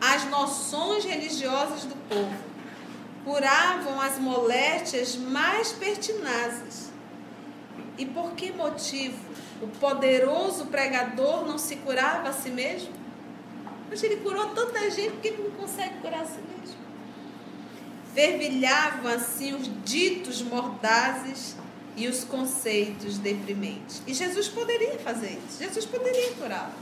as 0.00 0.26
noções 0.26 1.04
religiosas 1.04 1.82
do 1.82 1.96
povo. 2.08 2.38
Curavam 3.24 4.00
as 4.00 4.16
moléstias 4.16 5.16
mais 5.16 5.72
pertinazes. 5.72 6.92
E 7.98 8.06
por 8.06 8.30
que 8.34 8.52
motivo 8.52 9.18
o 9.60 9.66
poderoso 9.66 10.66
pregador 10.66 11.44
não 11.44 11.58
se 11.58 11.74
curava 11.74 12.28
a 12.28 12.32
si 12.32 12.50
mesmo? 12.50 12.97
Mas 13.90 14.02
ele 14.02 14.16
curou 14.16 14.50
tanta 14.50 14.90
gente 14.90 15.16
que 15.22 15.28
ele 15.28 15.42
não 15.44 15.50
consegue 15.52 15.98
curar 16.00 16.22
a 16.22 16.26
si 16.26 16.38
mesmo. 16.40 16.78
Fervilhavam 18.14 19.12
assim 19.12 19.54
os 19.54 19.70
ditos 19.84 20.42
mordazes 20.42 21.56
e 21.96 22.06
os 22.06 22.24
conceitos 22.24 23.18
deprimentes. 23.18 24.02
E 24.06 24.14
Jesus 24.14 24.48
poderia 24.48 24.98
fazer 24.98 25.38
isso. 25.46 25.62
Jesus 25.62 25.84
poderia 25.84 26.32
curá-lo. 26.34 26.72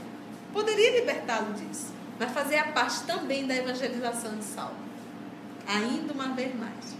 Poderia 0.53 0.99
libertá-lo 0.99 1.53
disso. 1.53 1.91
Mas 2.19 2.31
fazer 2.31 2.57
a 2.57 2.71
parte 2.71 3.03
também 3.03 3.45
da 3.45 3.55
evangelização 3.55 4.37
de 4.37 4.43
Saulo. 4.43 4.75
Ainda 5.67 6.13
uma 6.13 6.29
vez 6.29 6.55
mais. 6.55 6.95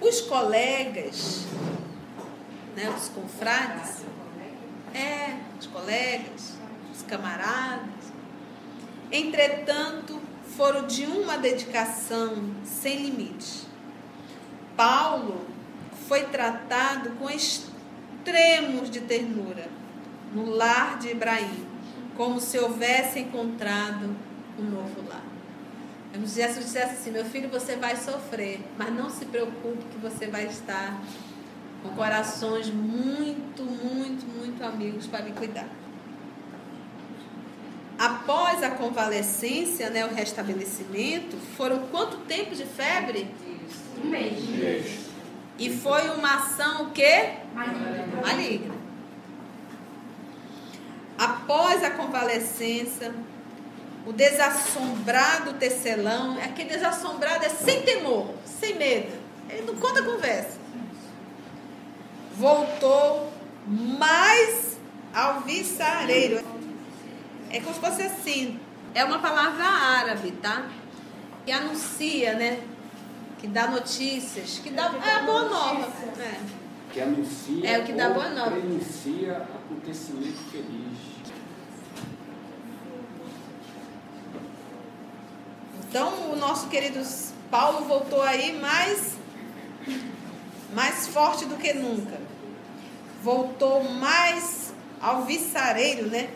Os 0.00 0.20
colegas, 0.22 1.44
né, 2.76 2.88
os 2.90 3.08
confrades, 3.08 4.02
é, 4.94 5.38
os 5.58 5.66
colegas, 5.66 6.57
camaradas. 7.02 8.12
Entretanto, 9.10 10.20
foram 10.56 10.86
de 10.86 11.04
uma 11.04 11.36
dedicação 11.36 12.52
sem 12.64 13.04
limite. 13.04 13.66
Paulo 14.76 15.46
foi 16.06 16.24
tratado 16.24 17.10
com 17.12 17.28
extremos 17.30 18.90
de 18.90 19.00
ternura 19.00 19.68
no 20.32 20.50
lar 20.50 20.98
de 20.98 21.08
Ibrahim, 21.08 21.66
como 22.16 22.40
se 22.40 22.58
houvesse 22.58 23.20
encontrado 23.20 24.14
um 24.58 24.64
novo 24.64 25.08
lar. 25.08 25.28
Jesus 26.26 26.64
dissesse 26.64 26.94
assim: 26.94 27.10
Meu 27.10 27.24
filho, 27.24 27.48
você 27.48 27.76
vai 27.76 27.96
sofrer, 27.96 28.60
mas 28.76 28.92
não 28.92 29.08
se 29.08 29.24
preocupe 29.24 29.84
que 29.90 29.98
você 29.98 30.26
vai 30.26 30.46
estar 30.46 31.00
com 31.82 31.90
corações 31.90 32.68
muito, 32.70 33.62
muito, 33.62 34.26
muito 34.26 34.64
amigos 34.64 35.06
para 35.06 35.22
me 35.22 35.32
cuidar. 35.32 35.68
Após 37.98 38.62
a 38.62 38.70
convalescência, 38.70 39.90
né, 39.90 40.06
o 40.06 40.14
restabelecimento, 40.14 41.36
foram 41.56 41.88
quanto 41.88 42.18
tempo 42.18 42.54
de 42.54 42.64
febre? 42.64 43.28
Um 44.00 44.08
mês. 44.08 45.08
E 45.58 45.76
foi 45.76 46.08
uma 46.10 46.36
ação 46.36 46.84
o 46.84 46.90
quê? 46.92 47.30
Maligna. 47.52 48.22
Maligna. 48.22 48.74
Após 51.18 51.82
a 51.82 51.90
convalescença, 51.90 53.12
o 54.06 54.12
desassombrado 54.12 55.54
tecelão, 55.54 56.38
aquele 56.38 56.68
desassombrado 56.70 57.44
é 57.44 57.48
sem 57.48 57.82
temor, 57.82 58.32
sem 58.44 58.76
medo. 58.76 59.18
Ele 59.50 59.62
não 59.66 59.74
conta 59.74 60.04
conversa. 60.04 60.56
Voltou 62.36 63.32
mais 63.66 64.78
alvissareiro. 65.12 66.57
É 67.50 67.60
como 67.60 67.74
se 67.74 67.80
fosse 67.80 68.02
assim. 68.02 68.58
É 68.94 69.04
uma 69.04 69.18
palavra 69.18 69.64
árabe, 69.64 70.32
tá? 70.32 70.68
Que 71.44 71.52
anuncia, 71.52 72.34
né? 72.34 72.60
Que 73.38 73.46
dá 73.46 73.68
notícias, 73.68 74.58
que 74.58 74.70
dá 74.70 74.92
é 75.04 75.10
a 75.16 75.22
boa 75.22 75.44
nova. 75.44 75.88
É. 76.20 76.40
Que 76.92 77.00
anuncia 77.00 77.68
É 77.68 77.78
o 77.78 77.84
que 77.84 77.92
dá 77.92 78.08
ou 78.08 78.14
boa 78.14 78.28
nova. 78.30 78.50
prenuncia 78.50 79.36
acontecimento 79.36 80.38
feliz. 80.50 80.98
Então, 85.88 86.32
o 86.32 86.36
nosso 86.36 86.68
querido 86.68 87.00
Paulo 87.50 87.86
voltou 87.86 88.20
aí 88.22 88.58
mais, 88.60 89.16
mais 90.74 91.06
forte 91.06 91.46
do 91.46 91.56
que 91.56 91.72
nunca. 91.72 92.20
Voltou 93.22 93.84
mais 93.84 94.74
alvissareiro, 95.00 96.08
né? 96.08 96.28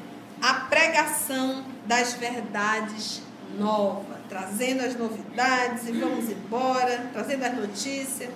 A 0.43 0.55
pregação 0.55 1.65
das 1.87 2.15
verdades 2.15 3.23
novas, 3.57 4.19
trazendo 4.29 4.83
as 4.85 4.97
novidades 4.97 5.87
e 5.87 5.93
vamos 5.93 6.29
embora, 6.29 7.11
trazendo 7.13 7.45
as 7.45 7.57
notícias. 7.57 8.29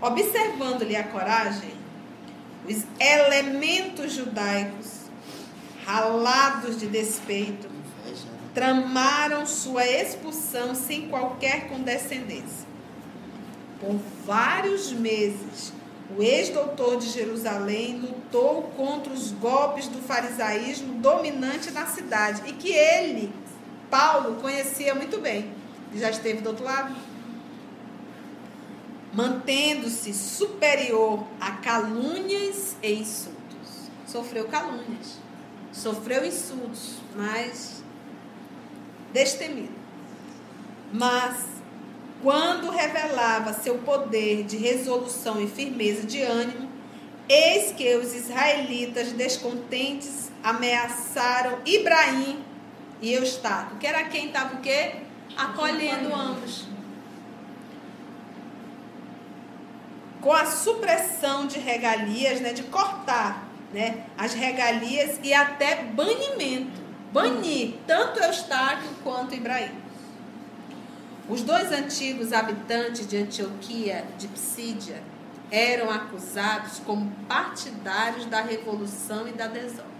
Observando-lhe 0.00 0.96
a 0.96 1.04
coragem, 1.04 1.74
os 2.66 2.84
elementos 2.98 4.14
judaicos, 4.14 5.02
ralados 5.84 6.78
de 6.78 6.86
despeito, 6.86 7.68
tramaram 8.54 9.44
sua 9.44 9.86
expulsão 9.86 10.74
sem 10.74 11.08
qualquer 11.08 11.68
condescendência. 11.68 12.66
Por 13.78 14.00
vários 14.24 14.92
meses, 14.92 15.74
o 16.14 16.22
ex-doutor 16.22 16.98
de 16.98 17.08
Jerusalém 17.08 17.98
lutou 17.98 18.70
contra 18.76 19.12
os 19.12 19.32
golpes 19.32 19.88
do 19.88 20.00
farisaísmo 20.00 21.00
dominante 21.00 21.70
na 21.72 21.86
cidade 21.86 22.42
e 22.46 22.52
que 22.52 22.70
ele, 22.70 23.32
Paulo, 23.90 24.36
conhecia 24.36 24.94
muito 24.94 25.18
bem. 25.18 25.50
Já 25.94 26.10
esteve 26.10 26.40
do 26.42 26.50
outro 26.50 26.64
lado. 26.64 26.94
Mantendo-se 29.12 30.12
superior 30.12 31.26
a 31.40 31.52
calúnias 31.52 32.76
e 32.82 32.92
insultos. 32.92 33.36
Sofreu 34.06 34.46
calúnias, 34.46 35.18
sofreu 35.72 36.24
insultos, 36.24 36.96
mas 37.16 37.82
destemido. 39.12 39.74
Mas, 40.92 41.44
quando 42.22 42.70
revelava 42.70 43.52
seu 43.52 43.78
poder 43.78 44.44
de 44.44 44.56
resolução 44.56 45.40
e 45.40 45.46
firmeza 45.46 46.06
de 46.06 46.22
ânimo, 46.22 46.70
eis 47.28 47.72
que 47.72 47.96
os 47.96 48.14
israelitas 48.14 49.12
descontentes 49.12 50.30
ameaçaram 50.42 51.58
Ibraim 51.64 52.44
e 53.00 53.12
Eustáquio, 53.12 53.76
que 53.78 53.86
era 53.86 54.04
quem 54.04 54.28
estava 54.28 54.56
o 54.56 54.60
quê? 54.60 54.96
Acolhendo 55.36 56.14
ambos. 56.14 56.66
Com 60.20 60.32
a 60.32 60.46
supressão 60.46 61.46
de 61.46 61.58
regalias, 61.58 62.40
né, 62.40 62.52
de 62.52 62.62
cortar 62.64 63.46
né, 63.72 64.04
as 64.16 64.34
regalias 64.34 65.20
e 65.22 65.34
até 65.34 65.84
banimento 65.84 66.86
banir 67.12 67.76
tanto 67.86 68.22
Eustáquio 68.22 68.90
quanto 69.02 69.34
Ibrahim. 69.34 69.85
Os 71.28 71.42
dois 71.42 71.72
antigos 71.72 72.32
habitantes 72.32 73.06
de 73.06 73.16
Antioquia 73.16 74.06
de 74.16 74.28
Psídia 74.28 75.02
eram 75.50 75.90
acusados 75.90 76.78
como 76.80 77.10
partidários 77.28 78.26
da 78.26 78.40
revolução 78.40 79.26
e 79.26 79.32
da 79.32 79.48
desordem. 79.48 79.96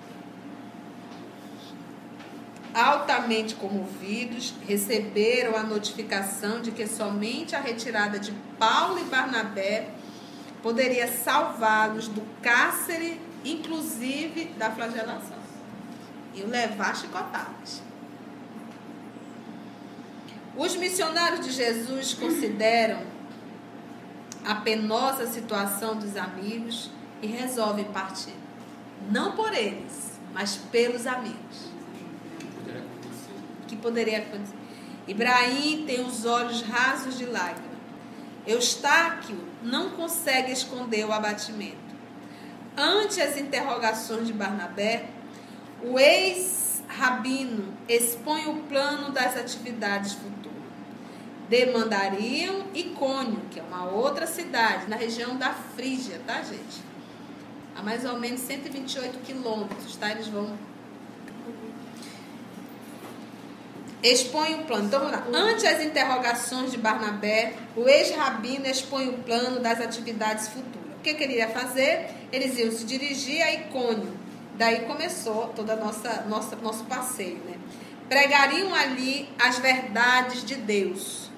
Altamente 2.73 3.55
comovidos, 3.55 4.55
receberam 4.69 5.57
a 5.57 5.63
notificação 5.63 6.61
de 6.61 6.71
que 6.71 6.87
somente 6.87 7.57
a 7.57 7.61
retirada 7.61 8.19
de 8.19 8.33
Paulo 8.59 9.01
e 9.01 9.05
Barnabé 9.05 9.89
poderia 10.63 11.09
salvá-los 11.09 12.07
do 12.07 12.23
cárcere, 12.41 13.21
inclusive 13.45 14.45
da 14.59 14.71
flagelação 14.71 15.39
e 16.35 16.43
o 16.43 16.49
levar 16.49 16.95
chicotadas. 16.95 17.86
Os 20.57 20.75
missionários 20.75 21.45
de 21.45 21.53
Jesus 21.53 22.15
consideram 22.15 23.03
a 24.45 24.55
penosa 24.55 25.27
situação 25.27 25.97
dos 25.97 26.17
amigos 26.17 26.91
e 27.21 27.27
resolvem 27.27 27.85
partir. 27.87 28.35
Não 29.11 29.33
por 29.33 29.53
eles, 29.53 30.19
mas 30.33 30.57
pelos 30.57 31.07
amigos. 31.07 31.67
Que 33.67 33.77
poderia 33.77 34.19
acontecer? 34.19 34.55
Ibrahim 35.07 35.85
tem 35.87 36.01
os 36.05 36.25
olhos 36.25 36.63
rasos 36.63 37.19
de 37.19 37.27
lágrima. 37.27 37.77
Eustáquio 38.47 39.39
não 39.63 39.91
consegue 39.91 40.53
esconder 40.53 41.05
o 41.05 41.13
abatimento. 41.13 41.77
Ante 42.77 43.21
as 43.21 43.37
interrogações 43.37 44.27
de 44.27 44.33
Barnabé, 44.33 45.07
o 45.83 45.99
ex-rabino 46.87 47.75
expõe 47.89 48.47
o 48.47 48.63
plano 48.69 49.11
das 49.11 49.37
atividades 49.37 50.13
futuras. 50.13 50.57
Demandariam 51.49 52.67
Icônio, 52.75 53.41
que 53.51 53.61
é 53.61 53.63
uma 53.63 53.85
outra 53.85 54.27
cidade, 54.27 54.89
na 54.89 54.97
região 54.97 55.37
da 55.37 55.53
Frígia, 55.53 56.21
tá, 56.27 56.43
gente? 56.43 56.85
A 57.77 57.83
mais 57.83 58.05
ou 58.05 58.19
menos 58.19 58.41
128 58.41 59.19
quilômetros, 59.21 59.97
tá? 59.97 60.11
Eles 60.11 60.29
vão. 60.29 60.57
Expõe 64.03 64.55
o 64.55 64.65
plano. 64.65 64.87
Então, 64.87 65.01
vamos 65.01 65.15
lá. 65.15 65.27
Ante 65.33 65.67
as 65.67 65.83
interrogações 65.83 66.71
de 66.71 66.79
Barnabé, 66.79 67.55
o 67.77 67.89
ex-rabino 67.89 68.67
expõe 68.67 69.09
o 69.09 69.19
plano 69.19 69.61
das 69.61 69.81
atividades 69.81 70.49
futuras. 70.49 70.97
O 70.99 71.03
que, 71.03 71.15
que 71.15 71.23
ele 71.23 71.35
ia 71.35 71.49
fazer? 71.49 72.09
Eles 72.33 72.59
iam 72.59 72.73
se 72.73 72.85
dirigir 72.85 73.41
a 73.43 73.53
Icônio, 73.53 74.13
Daí 74.57 74.87
começou 74.87 75.49
todo 75.49 75.75
nossa, 75.77 76.23
nossa 76.23 76.57
nosso 76.57 76.85
passeio, 76.85 77.39
né? 77.45 77.59
Pregariam 78.09 78.75
ali 78.75 79.29
as 79.39 79.59
verdades 79.59 80.45
de 80.45 80.55
Deus. 80.55 81.31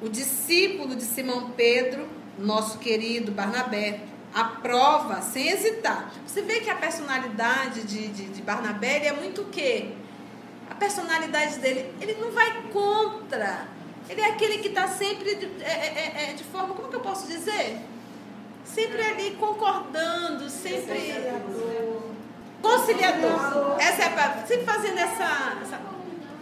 O 0.00 0.08
discípulo 0.08 0.96
de 0.96 1.02
Simão 1.02 1.50
Pedro, 1.50 2.08
nosso 2.38 2.78
querido 2.78 3.32
Barnabé, 3.32 4.00
aprova 4.34 5.20
sem 5.20 5.48
hesitar. 5.48 6.12
Você 6.26 6.40
vê 6.42 6.60
que 6.60 6.70
a 6.70 6.76
personalidade 6.76 7.82
de, 7.82 8.08
de, 8.08 8.24
de 8.26 8.42
Barnabé 8.42 9.06
é 9.06 9.12
muito 9.12 9.42
o 9.42 9.46
quê? 9.46 9.90
A 10.70 10.74
personalidade 10.74 11.58
dele, 11.58 11.92
ele 12.00 12.14
não 12.14 12.30
vai 12.30 12.62
contra. 12.72 13.68
Ele 14.08 14.20
é 14.20 14.26
aquele 14.26 14.58
que 14.58 14.68
está 14.68 14.88
sempre 14.88 15.34
de, 15.34 15.62
é, 15.62 15.70
é, 15.70 16.30
é, 16.30 16.32
de 16.32 16.44
forma, 16.44 16.74
como 16.74 16.88
que 16.88 16.96
eu 16.96 17.00
posso 17.00 17.26
dizer? 17.26 17.78
Sempre 18.64 19.02
ali 19.02 19.32
concordando, 19.32 20.48
sempre. 20.48 21.12
Conciliador. 22.62 23.76
Essa 23.78 24.02
é 24.02 24.06
a. 24.06 24.46
Sempre 24.46 24.64
fazendo 24.64 24.98
essa, 24.98 25.58
essa- 25.62 25.80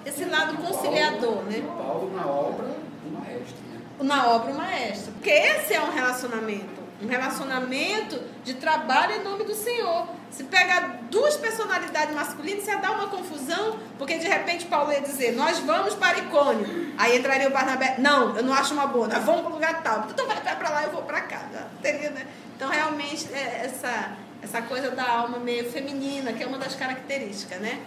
esse 0.04 0.24
lado 0.24 0.56
conciliador, 0.58 1.42
né? 1.44 1.62
Paulo 1.66 2.12
na 2.14 2.26
obra 2.26 2.66
do 3.04 3.10
maestro. 3.18 3.56
Né? 3.70 3.80
Na 4.00 4.26
obra 4.28 4.52
o 4.52 4.56
maestro. 4.56 5.12
Porque 5.12 5.30
esse 5.30 5.74
é 5.74 5.80
um 5.80 5.90
relacionamento. 5.90 6.78
Um 7.00 7.06
relacionamento 7.06 8.20
de 8.42 8.54
trabalho 8.54 9.14
em 9.16 9.22
nome 9.22 9.44
do 9.44 9.54
Senhor. 9.54 10.08
Se 10.30 10.44
pegar 10.44 10.98
duas 11.10 11.36
personalidades 11.36 12.14
masculinas, 12.14 12.64
você 12.64 12.76
dá 12.76 12.90
uma 12.90 13.06
confusão, 13.08 13.78
porque 13.96 14.18
de 14.18 14.26
repente 14.26 14.66
Paulo 14.66 14.92
ia 14.92 15.00
dizer, 15.00 15.32
nós 15.32 15.58
vamos 15.60 15.94
para 15.94 16.18
Icônio. 16.18 16.92
Aí 16.98 17.16
entraria 17.18 17.48
o 17.48 17.52
Barnabé, 17.52 17.94
não, 17.98 18.36
eu 18.36 18.42
não 18.42 18.52
acho 18.52 18.74
uma 18.74 18.86
boa, 18.86 19.06
nós 19.08 19.22
vamos 19.24 19.42
para 19.42 19.50
o 19.50 19.54
lugar 19.54 19.82
tal. 19.82 20.06
Então 20.10 20.26
vai 20.26 20.36
para 20.40 20.68
lá, 20.70 20.82
eu 20.82 20.90
vou 20.90 21.02
para 21.02 21.20
cá. 21.22 21.42
Teria, 21.80 22.10
né? 22.10 22.26
Então 22.56 22.68
realmente 22.68 23.32
é 23.32 23.62
essa, 23.64 24.10
essa 24.42 24.62
coisa 24.62 24.90
da 24.90 25.08
alma 25.08 25.38
meio 25.38 25.70
feminina, 25.70 26.32
que 26.32 26.42
é 26.42 26.46
uma 26.46 26.58
das 26.58 26.74
características, 26.74 27.60
né? 27.60 27.80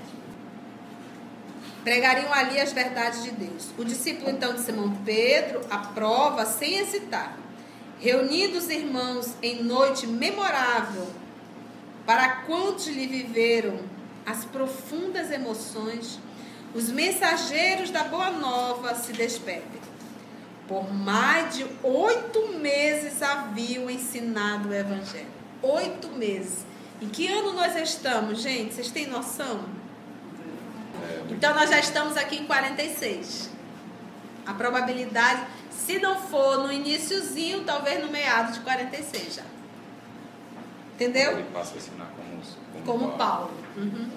Pregariam 1.84 2.32
ali 2.32 2.60
as 2.60 2.72
verdades 2.72 3.24
de 3.24 3.32
Deus. 3.32 3.70
O 3.78 3.84
discípulo 3.84 4.30
então 4.30 4.54
de 4.54 4.62
Simão 4.62 4.96
Pedro 5.04 5.62
aprova 5.70 6.46
sem 6.46 6.78
hesitar. 6.78 7.38
Reunindo 8.00 8.58
os 8.58 8.70
irmãos 8.70 9.36
em 9.42 9.64
noite 9.64 10.06
memorável, 10.06 11.08
para 12.06 12.30
quantos 12.48 12.88
lhe 12.88 13.08
viveram 13.08 13.80
as 14.26 14.44
profundas 14.46 15.32
emoções, 15.32 16.20
os 16.74 16.90
mensageiros 16.90 17.90
da 17.90 18.04
Boa 18.04 18.32
Nova 18.32 18.96
se 18.96 19.14
despedem. 19.14 19.82
Por 20.68 20.92
mais 20.94 21.56
de 21.56 21.66
oito 21.84 22.48
meses 22.60 23.22
haviam 23.22 23.90
ensinado 23.90 24.70
o 24.70 24.74
Evangelho. 24.74 25.41
Oito 25.62 26.08
meses. 26.10 26.66
Em 27.02 27.10
que 27.10 27.28
ano 27.28 27.54
nós 27.54 27.76
estamos, 27.76 28.42
gente? 28.42 28.74
Vocês 28.74 28.92
têm 28.92 29.08
noção? 29.08 29.66
Então 31.30 31.54
nós 31.56 31.70
já 31.70 31.80
estamos 31.80 32.18
aqui 32.18 32.38
em 32.38 32.46
46. 32.46 33.50
A 34.46 34.54
probabilidade, 34.54 35.46
se 35.70 36.00
não 36.00 36.20
for 36.20 36.60
no 36.60 36.72
iníciozinho, 36.72 37.64
talvez 37.64 38.04
no 38.04 38.12
meado 38.12 38.54
de 38.54 38.60
46 38.62 39.36
já. 39.36 39.44
Entendeu? 40.96 41.32
Ele 41.32 41.44
passa 41.52 41.74
a 41.74 41.78
ensinar 41.78 42.12
como, 42.16 42.86
Como 42.86 43.18
Paulo. 43.18 43.52
Uhum. 43.76 44.10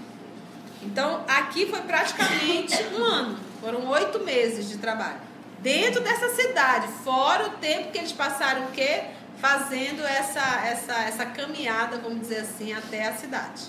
Então, 0.82 1.24
aqui 1.26 1.66
foi 1.66 1.80
praticamente 1.80 2.76
um 2.94 3.04
ano. 3.04 3.38
Foram 3.60 3.86
oito 3.88 4.20
meses 4.20 4.68
de 4.68 4.76
trabalho. 4.76 5.20
Dentro 5.60 6.02
dessa 6.02 6.28
cidade, 6.34 6.88
fora 7.02 7.46
o 7.46 7.50
tempo 7.52 7.90
que 7.90 7.96
eles 7.96 8.12
passaram 8.12 8.66
o 8.66 8.70
quê? 8.70 9.04
Fazendo 9.44 10.02
essa, 10.02 10.40
essa, 10.64 10.94
essa 11.02 11.26
caminhada, 11.26 11.98
vamos 11.98 12.20
dizer 12.22 12.38
assim, 12.38 12.72
até 12.72 13.06
a 13.06 13.12
cidade. 13.14 13.64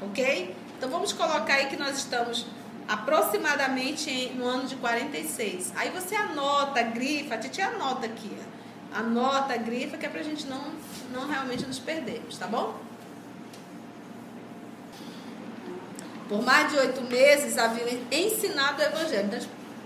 Ok? 0.00 0.54
Então 0.78 0.88
vamos 0.88 1.12
colocar 1.12 1.54
aí 1.54 1.66
que 1.66 1.76
nós 1.76 1.96
estamos 1.98 2.46
aproximadamente 2.86 4.08
em- 4.08 4.34
no 4.36 4.46
ano 4.46 4.64
de 4.64 4.76
46. 4.76 5.72
Aí 5.74 5.90
você 5.90 6.14
anota, 6.14 6.80
grifa, 6.82 7.34
a 7.34 7.40
gente 7.40 7.60
anota 7.60 8.06
aqui. 8.06 8.30
Anota, 8.94 9.56
grifa, 9.56 9.96
que 9.96 10.06
é 10.06 10.08
pra 10.08 10.22
gente 10.22 10.46
não, 10.46 10.62
não 11.12 11.26
realmente 11.28 11.66
nos 11.66 11.80
perdermos, 11.80 12.38
tá 12.38 12.46
bom? 12.46 12.76
Por 16.28 16.42
mais 16.44 16.70
de 16.70 16.78
oito 16.78 17.00
meses 17.02 17.58
haviam 17.58 17.88
ensinado 18.08 18.80
o 18.80 18.84
Evangelho. 18.84 19.26
Então, 19.26 19.40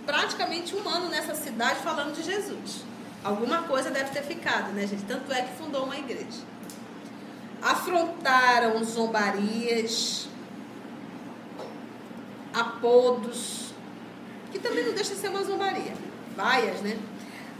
praticamente 0.05 0.77
um 0.77 0.87
ano 0.87 1.09
nessa 1.09 1.35
cidade 1.35 1.81
falando 1.81 2.14
de 2.14 2.23
Jesus. 2.23 2.85
Alguma 3.27 3.64
coisa 3.64 3.91
deve 3.91 4.11
ter 4.11 4.22
ficado, 4.22 4.70
né, 4.70 4.87
gente? 4.87 5.03
Tanto 5.03 5.33
é 5.33 5.43
que 5.43 5.57
fundou 5.57 5.83
uma 5.83 5.97
igreja. 5.99 6.45
Afrontaram 7.61 8.85
zombarias, 8.85 10.29
apodos, 12.55 13.74
que 14.53 14.61
também 14.61 14.87
não 14.87 14.95
deixa 14.95 15.12
de 15.12 15.20
ser 15.20 15.31
uma 15.31 15.43
zombaria. 15.43 15.93
Vaias, 16.37 16.81
né? 16.83 16.97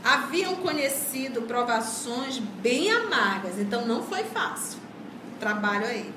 Haviam 0.05 0.55
conhecido 0.55 1.43
provações 1.43 2.39
bem 2.39 2.93
amargas, 2.93 3.59
então 3.59 3.85
não 3.85 4.05
foi 4.05 4.23
fácil 4.23 4.79
o 5.35 5.41
trabalho 5.41 5.85
aí. 5.85 6.15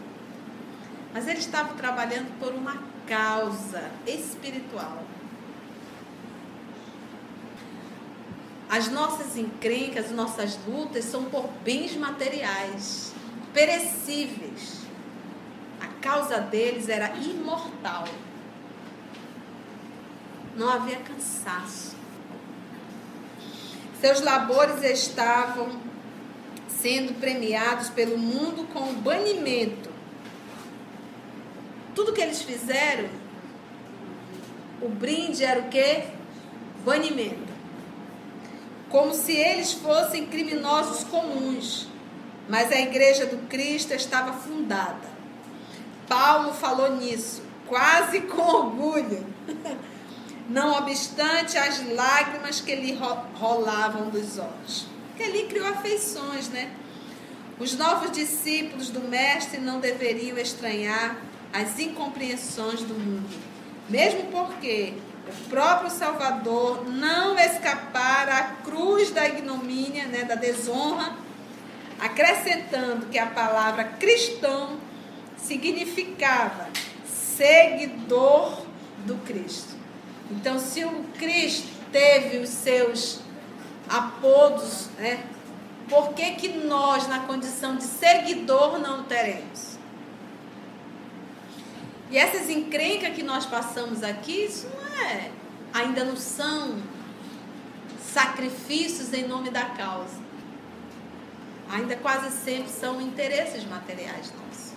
Mas 1.11 1.27
eles 1.27 1.39
estavam 1.39 1.75
trabalhando 1.75 2.37
por 2.37 2.53
uma 2.53 2.83
causa 3.07 3.89
espiritual. 4.05 5.08
As 8.69 8.87
nossas 8.89 9.35
encrencas, 9.35 10.05
as 10.05 10.11
nossas 10.11 10.59
lutas 10.67 11.05
são 11.05 11.25
por 11.25 11.49
bens 11.63 11.95
materiais, 11.95 13.13
perecíveis. 13.53 14.81
A 15.81 15.87
causa 16.01 16.39
deles 16.39 16.87
era 16.87 17.15
imortal. 17.17 18.05
Não 20.55 20.69
havia 20.69 20.97
cansaço. 20.97 21.95
Seus 23.99 24.21
labores 24.21 24.83
estavam 24.83 25.81
sendo 26.67 27.19
premiados 27.19 27.89
pelo 27.89 28.17
mundo 28.17 28.67
com 28.71 28.91
o 28.91 28.93
banimento 28.93 29.89
tudo 31.99 32.13
que 32.13 32.21
eles 32.21 32.41
fizeram, 32.41 33.09
o 34.81 34.87
brinde 34.87 35.43
era 35.43 35.59
o 35.59 35.67
quê? 35.67 36.05
Banimento. 36.85 37.48
Como 38.89 39.13
se 39.13 39.33
eles 39.33 39.73
fossem 39.73 40.25
criminosos 40.27 41.03
comuns. 41.03 41.87
Mas 42.47 42.71
a 42.71 42.79
igreja 42.79 43.25
do 43.27 43.37
Cristo 43.47 43.93
estava 43.93 44.33
fundada. 44.33 45.07
Paulo 46.07 46.53
falou 46.53 46.95
nisso, 46.95 47.43
quase 47.67 48.21
com 48.21 48.41
orgulho. 48.41 49.25
Não 50.49 50.75
obstante 50.79 51.55
as 51.59 51.79
lágrimas 51.93 52.59
que 52.59 52.73
lhe 52.75 52.93
ro- 52.93 53.23
rolavam 53.35 54.09
dos 54.09 54.39
olhos. 54.39 54.87
Ali 55.19 55.43
criou 55.43 55.67
afeições, 55.67 56.49
né? 56.49 56.71
Os 57.59 57.75
novos 57.77 58.09
discípulos 58.11 58.89
do 58.89 59.01
Mestre 59.01 59.59
não 59.59 59.79
deveriam 59.81 60.37
estranhar 60.37 61.17
as 61.51 61.77
incompreensões 61.77 62.81
do 62.81 62.93
mundo, 62.93 63.29
mesmo 63.89 64.23
porque 64.31 64.93
o 65.29 65.49
próprio 65.49 65.89
Salvador 65.89 66.85
não 66.87 67.37
escapara 67.37 68.37
à 68.37 68.43
cruz 68.63 69.11
da 69.11 69.27
ignomínia, 69.27 70.05
né, 70.05 70.23
da 70.23 70.35
desonra, 70.35 71.13
acrescentando 71.99 73.07
que 73.07 73.17
a 73.17 73.27
palavra 73.27 73.83
cristão 73.83 74.77
significava 75.37 76.67
seguidor 77.05 78.65
do 79.05 79.15
Cristo. 79.25 79.75
Então, 80.31 80.59
se 80.59 80.83
o 80.83 81.03
Cristo 81.17 81.69
teve 81.91 82.37
os 82.37 82.49
seus 82.49 83.19
apodos, 83.87 84.89
né, 84.97 85.23
por 85.89 86.13
que, 86.13 86.35
que 86.35 86.49
nós, 86.49 87.07
na 87.07 87.19
condição 87.19 87.75
de 87.75 87.83
seguidor, 87.83 88.77
não 88.77 89.03
teremos? 89.03 89.78
E 92.09 92.17
essas 92.17 92.49
encrencas 92.49 93.13
que 93.13 93.21
nós 93.21 93.45
passamos 93.45 94.03
aqui, 94.03 94.45
isso 94.45 94.67
não 94.67 95.05
é, 95.05 95.31
ainda 95.73 96.03
não 96.03 96.15
são 96.15 96.81
sacrifícios 98.01 99.13
em 99.13 99.27
nome 99.27 99.49
da 99.49 99.65
causa. 99.65 100.17
Ainda 101.69 101.95
quase 101.95 102.31
sempre 102.43 102.71
são 102.71 102.99
interesses 102.99 103.63
materiais 103.65 104.33
nossos. 104.33 104.73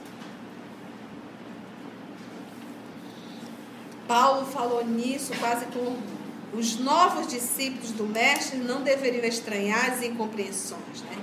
Paulo 4.07 4.45
falou 4.45 4.85
nisso 4.85 5.33
quase 5.39 5.65
com 5.67 5.79
orgulho. 5.79 6.23
Os 6.53 6.79
novos 6.79 7.29
discípulos 7.29 7.93
do 7.93 8.05
Mestre 8.05 8.59
não 8.59 8.83
deveriam 8.83 9.25
estranhar 9.25 9.91
as 9.91 10.03
incompreensões, 10.03 11.01
né? 11.09 11.17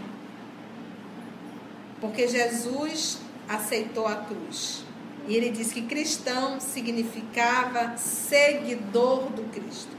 Porque 2.01 2.28
Jesus 2.28 3.20
aceitou 3.47 4.07
a 4.07 4.16
cruz. 4.16 4.84
E 5.30 5.36
ele 5.36 5.52
disse 5.52 5.76
que 5.76 5.84
cristão 5.84 6.60
significava 6.60 7.96
seguidor 7.98 9.30
do 9.30 9.44
Cristo. 9.52 9.96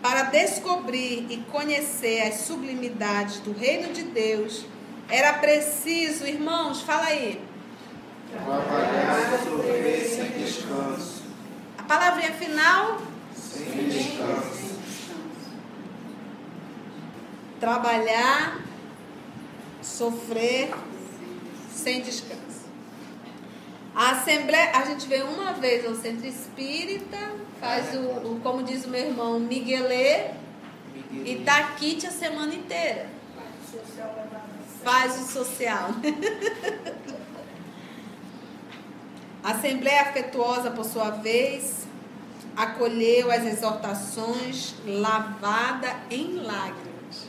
Para 0.00 0.22
descobrir 0.22 1.26
e 1.28 1.44
conhecer 1.52 2.22
as 2.22 2.36
sublimidades 2.46 3.40
do 3.40 3.52
reino 3.52 3.92
de 3.92 4.04
Deus, 4.04 4.64
era 5.10 5.34
preciso, 5.34 6.24
irmãos, 6.26 6.80
fala 6.80 7.04
aí. 7.04 7.38
Trabalhar, 8.30 9.38
sofrer 9.44 10.06
sem 10.06 10.30
descanso. 10.42 11.22
A 11.76 11.82
palavrinha 11.82 12.32
final, 12.32 13.02
Sem 13.36 13.88
descanso. 13.88 14.74
trabalhar, 17.60 18.58
sofrer 19.82 20.70
sem 21.70 22.00
descanso. 22.00 22.55
A 23.96 24.10
assembleia, 24.10 24.72
a 24.74 24.84
gente 24.84 25.08
vem 25.08 25.22
uma 25.22 25.54
vez 25.54 25.86
ao 25.86 25.94
centro 25.94 26.26
espírita, 26.26 27.16
faz 27.58 27.94
o, 27.94 28.34
o 28.34 28.40
como 28.42 28.62
diz 28.62 28.84
o 28.84 28.90
meu 28.90 29.06
irmão, 29.06 29.40
Miguelê, 29.40 30.32
e 31.24 31.42
tá 31.46 31.56
aqui 31.60 31.96
a 32.06 32.10
semana 32.10 32.54
inteira. 32.54 33.08
Faz 34.84 35.18
o 35.18 35.32
social. 35.32 35.92
Assembleia 39.42 40.02
Afetuosa, 40.02 40.70
por 40.72 40.84
sua 40.84 41.08
vez, 41.08 41.86
acolheu 42.54 43.30
as 43.30 43.46
exortações 43.46 44.74
lavada 44.84 45.96
em 46.10 46.34
lágrimas. 46.34 47.28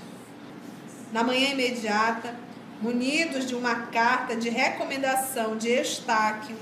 Na 1.14 1.24
manhã 1.24 1.52
imediata, 1.52 2.36
munidos 2.82 3.48
de 3.48 3.56
uma 3.56 3.88
carta 3.88 4.36
de 4.36 4.50
recomendação 4.50 5.58
de 5.58 5.70
Eustáquio 5.70 6.56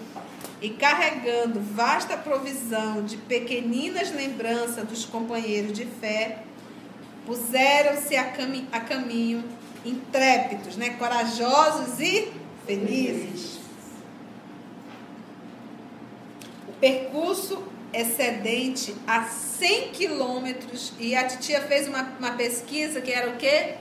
e 0.62 0.70
carregando 0.70 1.60
vasta 1.60 2.18
provisão 2.18 3.04
de 3.04 3.18
pequeninas 3.18 4.12
lembranças 4.12 4.88
dos 4.88 5.06
companheiros 5.06 5.74
de 5.74 5.86
fé, 5.86 6.40
puseram-se 7.26 8.16
a, 8.16 8.32
cami 8.32 8.68
a 8.72 8.80
caminho 8.80 9.44
intrépidos, 9.84 10.78
né, 10.78 10.92
corajosos 10.92 12.00
e 12.00 12.32
felizes. 12.66 13.60
O 16.68 16.74
percurso 16.74 17.62
excedente 17.94 18.96
a 19.08 19.24
100 19.24 19.90
quilômetros 19.90 20.94
e 21.00 21.16
a 21.16 21.26
titia 21.26 21.62
fez 21.62 21.88
uma, 21.88 22.04
uma 22.20 22.32
pesquisa 22.32 23.00
que 23.02 23.12
era 23.12 23.30
o 23.32 23.38
quê? 23.38 23.76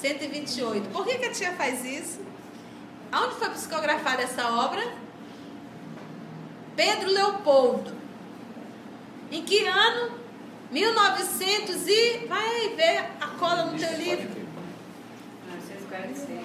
128. 0.00 0.88
Por 0.88 1.04
que, 1.04 1.18
que 1.18 1.26
a 1.26 1.30
tia 1.30 1.52
faz 1.52 1.84
isso? 1.84 2.20
Aonde 3.12 3.34
foi 3.34 3.50
psicografada 3.50 4.22
essa 4.22 4.48
obra? 4.48 4.82
Pedro 6.74 7.10
Leopoldo. 7.10 7.92
Em 9.30 9.42
que 9.42 9.66
ano? 9.66 10.18
1900 10.70 11.86
e... 11.86 12.26
Vai 12.26 12.70
ver 12.76 13.04
a 13.20 13.26
cola 13.38 13.66
no 13.66 13.78
teu 13.78 13.94
livro. 13.98 14.40
946. 15.50 16.40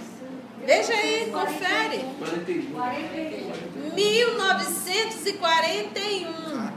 Veja 0.65 0.93
aí, 0.93 1.31
confere. 1.31 1.99
41. 2.17 2.73
41. 2.73 3.95
1941. 3.95 6.75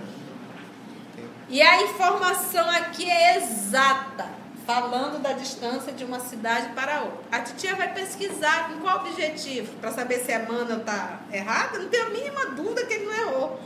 E 1.48 1.60
a 1.62 1.82
informação 1.82 2.70
aqui 2.70 3.10
é 3.10 3.38
exata, 3.38 4.28
falando 4.68 5.22
da 5.22 5.32
distância 5.32 5.90
de 5.94 6.04
uma 6.04 6.20
cidade 6.20 6.74
para 6.74 7.00
outra. 7.00 7.20
A 7.32 7.40
titia 7.40 7.74
vai 7.74 7.90
pesquisar 7.94 8.68
com 8.68 8.80
qual 8.80 8.98
objetivo? 8.98 9.74
Para 9.80 9.90
saber 9.92 10.18
se 10.18 10.30
a 10.30 10.40
Emmanuel 10.42 10.80
está 10.80 11.20
errada? 11.32 11.78
Não 11.78 11.88
tenho 11.88 12.08
a 12.08 12.10
mínima 12.10 12.46
dúvida 12.50 12.84
que 12.84 12.92
ele 12.92 13.06
não 13.06 13.14
errou. 13.14 13.60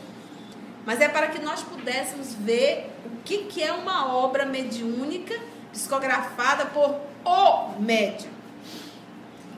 Mas 0.86 1.00
é 1.00 1.08
para 1.08 1.26
que 1.26 1.40
nós 1.40 1.60
pudéssemos 1.60 2.34
ver 2.34 2.88
o 3.04 3.20
que, 3.24 3.38
que 3.46 3.60
é 3.60 3.72
uma 3.72 4.14
obra 4.14 4.46
mediúnica 4.46 5.36
psicografada 5.72 6.66
por 6.66 7.00
o 7.24 7.80
médium. 7.80 8.30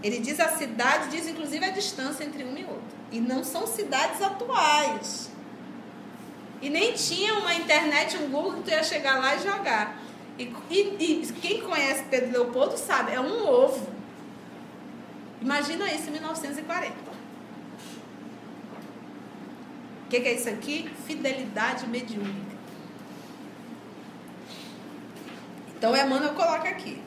Ele 0.03 0.20
diz 0.20 0.40
a 0.40 0.49
cidade, 0.49 1.11
diz 1.11 1.28
inclusive 1.28 1.62
a 1.62 1.70
distância 1.70 2.24
entre 2.24 2.42
uma 2.42 2.59
e 2.59 2.64
outra. 2.64 2.82
E 3.12 3.20
não 3.20 3.45
são 3.45 3.66
cidades 3.66 4.22
atuais. 4.22 5.30
E 6.62 6.70
nem 6.70 6.95
tinha 6.95 7.34
uma 7.34 7.55
internet, 7.55 8.16
um 8.16 8.30
Google 8.30 8.55
que 8.55 8.62
tu 8.62 8.70
ia 8.70 8.82
chegar 8.82 9.18
lá 9.18 9.34
e 9.34 9.42
jogar. 9.42 10.03
E, 10.39 10.53
e, 10.70 11.22
e 11.22 11.32
quem 11.41 11.61
conhece 11.62 12.05
Pedro 12.05 12.32
Leopoldo 12.32 12.76
sabe, 12.76 13.12
é 13.12 13.20
um 13.20 13.49
ovo. 13.49 13.89
Imagina 15.41 15.93
isso 15.93 16.09
em 16.09 16.12
1940. 16.12 16.95
O 20.05 20.09
que, 20.09 20.20
que 20.20 20.28
é 20.28 20.35
isso 20.35 20.49
aqui? 20.49 20.91
Fidelidade 21.07 21.87
mediúnica. 21.87 22.55
Então, 25.76 25.95
Emmanuel 25.97 26.35
coloca 26.35 26.68
aqui. 26.68 27.01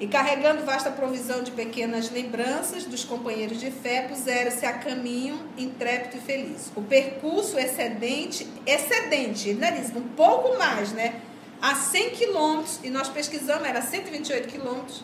E 0.00 0.06
carregando 0.06 0.64
vasta 0.64 0.90
provisão 0.92 1.42
de 1.42 1.50
pequenas 1.50 2.08
lembranças 2.10 2.84
dos 2.84 3.04
companheiros 3.04 3.58
de 3.58 3.70
fé, 3.70 4.02
puseram-se 4.02 4.64
a 4.64 4.72
caminho 4.72 5.40
intrépido 5.56 6.18
e 6.18 6.20
feliz. 6.20 6.70
O 6.76 6.82
percurso 6.82 7.58
excedente, 7.58 8.46
excedente, 8.64 9.52
diz, 9.54 9.96
um 9.96 10.08
pouco 10.08 10.56
mais, 10.56 10.92
né? 10.92 11.20
A 11.60 11.74
100 11.74 12.10
quilômetros, 12.10 12.78
e 12.84 12.90
nós 12.90 13.08
pesquisamos, 13.08 13.66
era 13.66 13.82
128 13.82 14.46
quilômetros. 14.46 15.02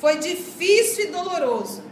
Foi 0.00 0.18
difícil 0.18 1.04
e 1.04 1.08
doloroso. 1.12 1.84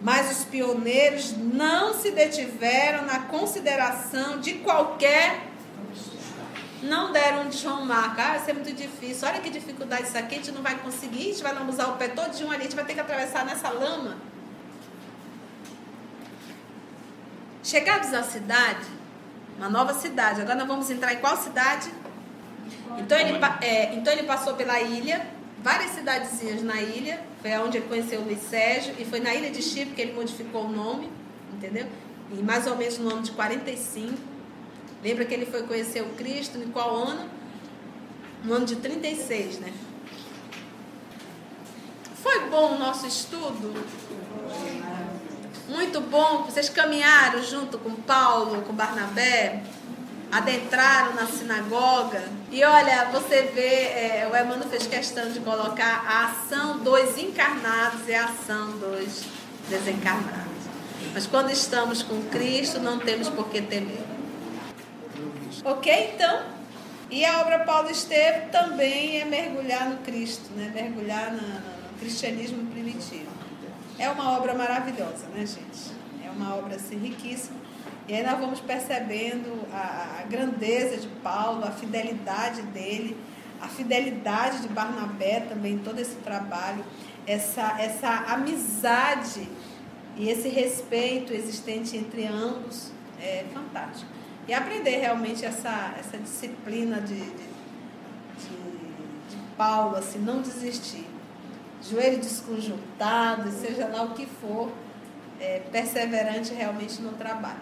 Mas 0.00 0.30
os 0.30 0.44
pioneiros 0.44 1.36
não 1.36 1.92
se 1.92 2.12
detiveram 2.12 3.04
na 3.04 3.22
consideração 3.24 4.38
de 4.38 4.54
qualquer 4.54 5.47
não 6.82 7.12
deram 7.12 7.42
um 7.42 7.48
de 7.48 7.58
João 7.58 7.84
Marcos. 7.84 8.18
Ah, 8.18 8.36
isso 8.36 8.50
é 8.50 8.52
muito 8.52 8.72
difícil. 8.72 9.26
Olha 9.26 9.40
que 9.40 9.50
dificuldade 9.50 10.04
isso 10.04 10.16
aqui. 10.16 10.34
A 10.34 10.38
gente 10.38 10.52
não 10.52 10.62
vai 10.62 10.76
conseguir. 10.78 11.20
A 11.20 11.32
gente 11.32 11.42
vai 11.42 11.54
lambuzar 11.54 11.90
o 11.90 11.96
pé 11.96 12.12
um 12.16 12.50
ali. 12.50 12.60
A 12.60 12.62
gente 12.62 12.76
vai 12.76 12.84
ter 12.84 12.94
que 12.94 13.00
atravessar 13.00 13.44
nessa 13.44 13.68
lama. 13.70 14.16
Chegados 17.62 18.14
à 18.14 18.22
cidade, 18.22 18.86
uma 19.58 19.68
nova 19.68 19.92
cidade. 19.92 20.40
Agora 20.40 20.54
nós 20.54 20.68
vamos 20.68 20.88
entrar 20.88 21.12
em 21.12 21.18
qual 21.18 21.36
cidade? 21.36 21.90
Então 22.98 23.18
ele, 23.18 23.38
é, 23.60 23.94
então 23.94 24.12
ele 24.12 24.22
passou 24.22 24.54
pela 24.54 24.80
ilha, 24.80 25.26
várias 25.62 25.90
cidadezinhas 25.90 26.62
na 26.62 26.80
ilha. 26.80 27.20
Foi 27.42 27.50
onde 27.58 27.78
ele 27.78 27.88
conheceu 27.88 28.20
Luiz 28.20 28.40
Sérgio. 28.40 28.94
E 28.98 29.04
foi 29.04 29.20
na 29.20 29.34
ilha 29.34 29.50
de 29.50 29.60
Chipre 29.60 29.94
que 29.94 30.00
ele 30.00 30.12
modificou 30.12 30.66
o 30.66 30.68
nome. 30.68 31.10
Entendeu? 31.52 31.88
E 32.32 32.42
mais 32.42 32.66
ou 32.66 32.76
menos 32.76 32.98
no 32.98 33.10
ano 33.10 33.22
de 33.22 33.32
45. 33.32 34.37
Lembra 35.02 35.24
que 35.24 35.34
ele 35.34 35.46
foi 35.46 35.62
conhecer 35.62 36.02
o 36.02 36.10
Cristo 36.10 36.58
em 36.58 36.70
qual 36.70 36.94
ano? 36.96 37.28
No 38.44 38.54
ano 38.54 38.66
de 38.66 38.76
36, 38.76 39.60
né? 39.60 39.72
Foi 42.22 42.48
bom 42.48 42.74
o 42.74 42.78
nosso 42.78 43.06
estudo? 43.06 43.72
Muito 45.68 46.00
bom. 46.00 46.42
Vocês 46.44 46.68
caminharam 46.68 47.42
junto 47.42 47.78
com 47.78 47.94
Paulo, 47.94 48.62
com 48.62 48.72
Barnabé, 48.72 49.62
adentraram 50.32 51.14
na 51.14 51.26
sinagoga. 51.26 52.22
E 52.50 52.64
olha, 52.64 53.04
você 53.12 53.42
vê, 53.42 53.60
é, 53.60 54.28
o 54.30 54.36
Emmanuel 54.36 54.68
fez 54.68 54.86
questão 54.86 55.30
de 55.30 55.40
colocar 55.40 56.04
a 56.06 56.26
ação 56.26 56.78
dos 56.78 57.16
encarnados 57.16 58.08
e 58.08 58.14
a 58.14 58.24
ação 58.24 58.72
dos 58.78 59.24
desencarnados. 59.68 60.48
Mas 61.14 61.26
quando 61.26 61.50
estamos 61.50 62.02
com 62.02 62.20
Cristo, 62.24 62.80
não 62.80 62.98
temos 62.98 63.28
por 63.28 63.48
que 63.48 63.62
temer. 63.62 64.17
Ok? 65.64 66.12
Então, 66.14 66.42
e 67.10 67.24
a 67.24 67.40
obra 67.40 67.60
Paulo 67.60 67.90
Estevam 67.90 68.48
também 68.50 69.20
é 69.20 69.24
mergulhar 69.24 69.88
no 69.88 69.98
Cristo, 69.98 70.50
né? 70.54 70.70
mergulhar 70.74 71.32
no 71.32 71.98
cristianismo 71.98 72.66
primitivo. 72.66 73.30
É 73.98 74.08
uma 74.08 74.36
obra 74.38 74.54
maravilhosa, 74.54 75.26
né, 75.34 75.44
gente? 75.44 75.90
É 76.24 76.30
uma 76.30 76.54
obra 76.54 76.76
assim, 76.76 76.96
riquíssima. 76.98 77.56
E 78.06 78.14
aí 78.14 78.24
nós 78.24 78.38
vamos 78.38 78.60
percebendo 78.60 79.66
a, 79.72 80.20
a 80.20 80.22
grandeza 80.22 80.96
de 80.96 81.08
Paulo, 81.22 81.64
a 81.64 81.70
fidelidade 81.70 82.62
dele, 82.62 83.16
a 83.60 83.66
fidelidade 83.68 84.62
de 84.62 84.68
Barnabé 84.68 85.40
também, 85.40 85.78
todo 85.78 85.98
esse 85.98 86.16
trabalho, 86.16 86.84
essa, 87.26 87.76
essa 87.80 88.08
amizade 88.28 89.48
e 90.16 90.28
esse 90.28 90.48
respeito 90.48 91.32
existente 91.32 91.96
entre 91.96 92.26
ambos 92.26 92.92
é 93.20 93.44
fantástico. 93.52 94.10
E 94.48 94.54
aprender 94.54 94.96
realmente 94.96 95.44
essa, 95.44 95.94
essa 95.98 96.16
disciplina 96.16 96.98
de, 97.02 97.20
de, 97.20 97.20
de, 97.20 98.56
de 99.28 99.36
Paulo, 99.58 99.96
assim, 99.96 100.18
não 100.18 100.40
desistir. 100.40 101.06
Joelho 101.82 102.18
desconjuntado, 102.18 103.50
seja 103.52 103.86
lá 103.88 104.04
o 104.04 104.14
que 104.14 104.24
for, 104.24 104.72
é, 105.38 105.60
perseverante 105.70 106.54
realmente 106.54 107.00
no 107.02 107.12
trabalho. 107.12 107.60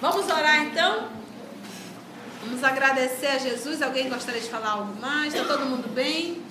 Vamos 0.00 0.26
orar 0.26 0.64
então? 0.64 1.08
Vamos 2.44 2.62
agradecer 2.64 3.28
a 3.28 3.38
Jesus. 3.38 3.80
Alguém 3.80 4.08
gostaria 4.08 4.40
de 4.40 4.50
falar 4.50 4.72
algo 4.72 5.00
mais? 5.00 5.32
Está 5.32 5.46
todo 5.46 5.64
mundo 5.66 5.88
bem? 5.94 6.42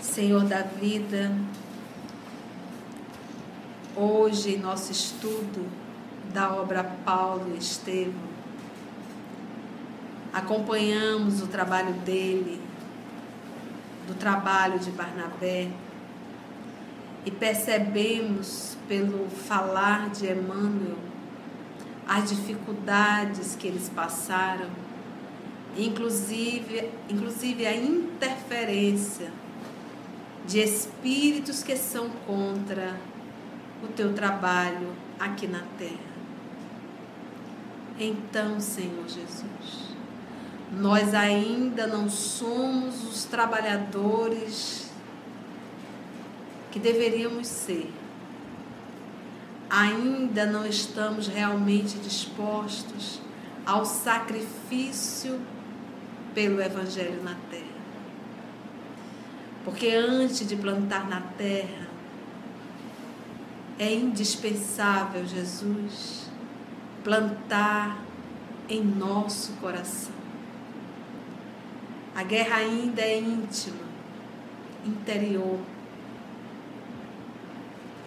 Senhor 0.00 0.44
da 0.44 0.62
vida, 0.62 1.30
Hoje, 3.94 4.54
em 4.54 4.58
nosso 4.58 4.90
estudo 4.90 5.68
da 6.32 6.54
obra 6.54 6.82
Paulo 7.04 7.54
Estevão, 7.58 8.14
acompanhamos 10.32 11.42
o 11.42 11.46
trabalho 11.46 11.92
dele, 11.96 12.58
do 14.06 14.14
trabalho 14.14 14.78
de 14.78 14.90
Barnabé, 14.92 15.68
e 17.26 17.30
percebemos 17.30 18.78
pelo 18.88 19.28
falar 19.28 20.08
de 20.08 20.26
Emmanuel 20.26 20.96
as 22.08 22.30
dificuldades 22.30 23.54
que 23.56 23.66
eles 23.66 23.90
passaram, 23.90 24.70
inclusive, 25.76 26.88
inclusive 27.10 27.66
a 27.66 27.76
interferência 27.76 29.30
de 30.46 30.60
espíritos 30.60 31.62
que 31.62 31.76
são 31.76 32.08
contra 32.26 33.11
o 33.82 33.88
teu 33.88 34.12
trabalho 34.14 34.88
aqui 35.18 35.46
na 35.46 35.62
terra. 35.78 36.12
Então, 37.98 38.58
Senhor 38.58 39.06
Jesus, 39.06 39.94
nós 40.72 41.14
ainda 41.14 41.86
não 41.86 42.08
somos 42.08 43.04
os 43.04 43.24
trabalhadores 43.24 44.90
que 46.70 46.78
deveríamos 46.78 47.46
ser. 47.46 47.92
Ainda 49.68 50.46
não 50.46 50.66
estamos 50.66 51.28
realmente 51.28 51.98
dispostos 51.98 53.20
ao 53.64 53.84
sacrifício 53.84 55.40
pelo 56.34 56.60
Evangelho 56.60 57.22
na 57.22 57.36
terra. 57.50 57.62
Porque 59.64 59.88
antes 59.88 60.46
de 60.46 60.56
plantar 60.56 61.08
na 61.08 61.20
terra, 61.20 61.91
é 63.82 63.92
indispensável, 63.92 65.26
Jesus, 65.26 66.30
plantar 67.02 67.98
em 68.68 68.80
nosso 68.80 69.54
coração. 69.54 70.14
A 72.14 72.22
guerra 72.22 72.58
ainda 72.58 73.02
é 73.02 73.18
íntima, 73.18 73.82
interior. 74.86 75.58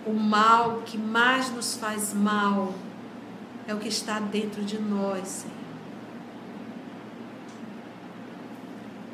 O 0.06 0.14
mal 0.14 0.84
que 0.86 0.98
mais 0.98 1.52
nos 1.52 1.76
faz 1.76 2.14
mal 2.14 2.74
é 3.68 3.74
o 3.74 3.78
que 3.78 3.90
está 3.90 4.18
dentro 4.20 4.64
de 4.64 4.80
nós, 4.80 5.28
Senhor. 5.28 5.56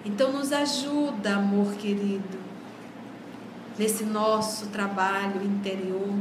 Então, 0.05 0.31
nos 0.31 0.51
ajuda, 0.51 1.37
amor 1.37 1.73
querido, 1.73 2.37
nesse 3.79 4.03
nosso 4.03 4.67
trabalho 4.67 5.43
interior 5.43 6.13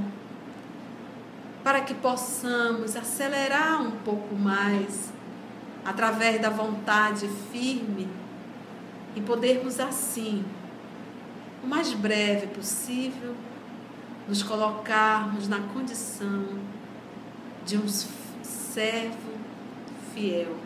para 1.70 1.82
que 1.82 1.94
possamos 1.94 2.96
acelerar 2.96 3.80
um 3.80 3.92
pouco 3.92 4.34
mais 4.34 5.12
através 5.84 6.42
da 6.42 6.50
vontade 6.50 7.28
firme 7.52 8.08
e 9.14 9.20
podermos 9.20 9.78
assim, 9.78 10.44
o 11.62 11.68
mais 11.68 11.92
breve 11.92 12.48
possível, 12.48 13.36
nos 14.26 14.42
colocarmos 14.42 15.46
na 15.46 15.60
condição 15.60 16.44
de 17.64 17.76
um 17.76 17.86
servo 17.86 19.30
fiel. 20.12 20.56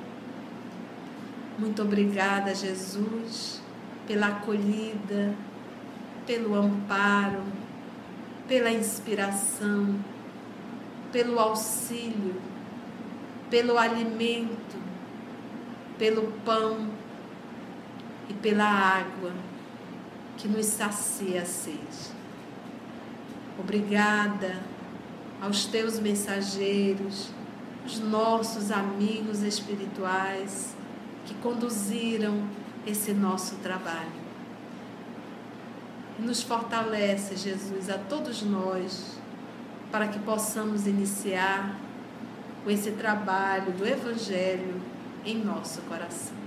Muito 1.58 1.82
obrigada, 1.82 2.54
Jesus, 2.54 3.60
pela 4.06 4.28
acolhida, 4.28 5.34
pelo 6.26 6.54
amparo, 6.54 7.42
pela 8.48 8.70
inspiração, 8.70 9.94
pelo 11.14 11.38
auxílio, 11.38 12.34
pelo 13.48 13.78
alimento, 13.78 14.76
pelo 15.96 16.32
pão 16.44 16.90
e 18.28 18.34
pela 18.34 18.64
água 18.64 19.32
que 20.36 20.48
nos 20.48 20.66
sacia 20.66 21.42
a 21.42 21.44
sede. 21.44 22.10
Obrigada 23.56 24.60
aos 25.40 25.66
teus 25.66 26.00
mensageiros, 26.00 27.30
os 27.86 28.00
nossos 28.00 28.72
amigos 28.72 29.40
espirituais 29.44 30.74
que 31.26 31.34
conduziram 31.34 32.44
esse 32.84 33.12
nosso 33.12 33.54
trabalho. 33.62 34.24
Nos 36.18 36.42
fortalece, 36.42 37.36
Jesus, 37.36 37.88
a 37.88 37.98
todos 37.98 38.42
nós, 38.42 39.22
para 39.94 40.08
que 40.08 40.18
possamos 40.18 40.88
iniciar 40.88 41.78
com 42.64 42.70
esse 42.72 42.90
trabalho 42.90 43.70
do 43.74 43.86
Evangelho 43.86 44.82
em 45.24 45.38
nosso 45.38 45.80
coração. 45.82 46.43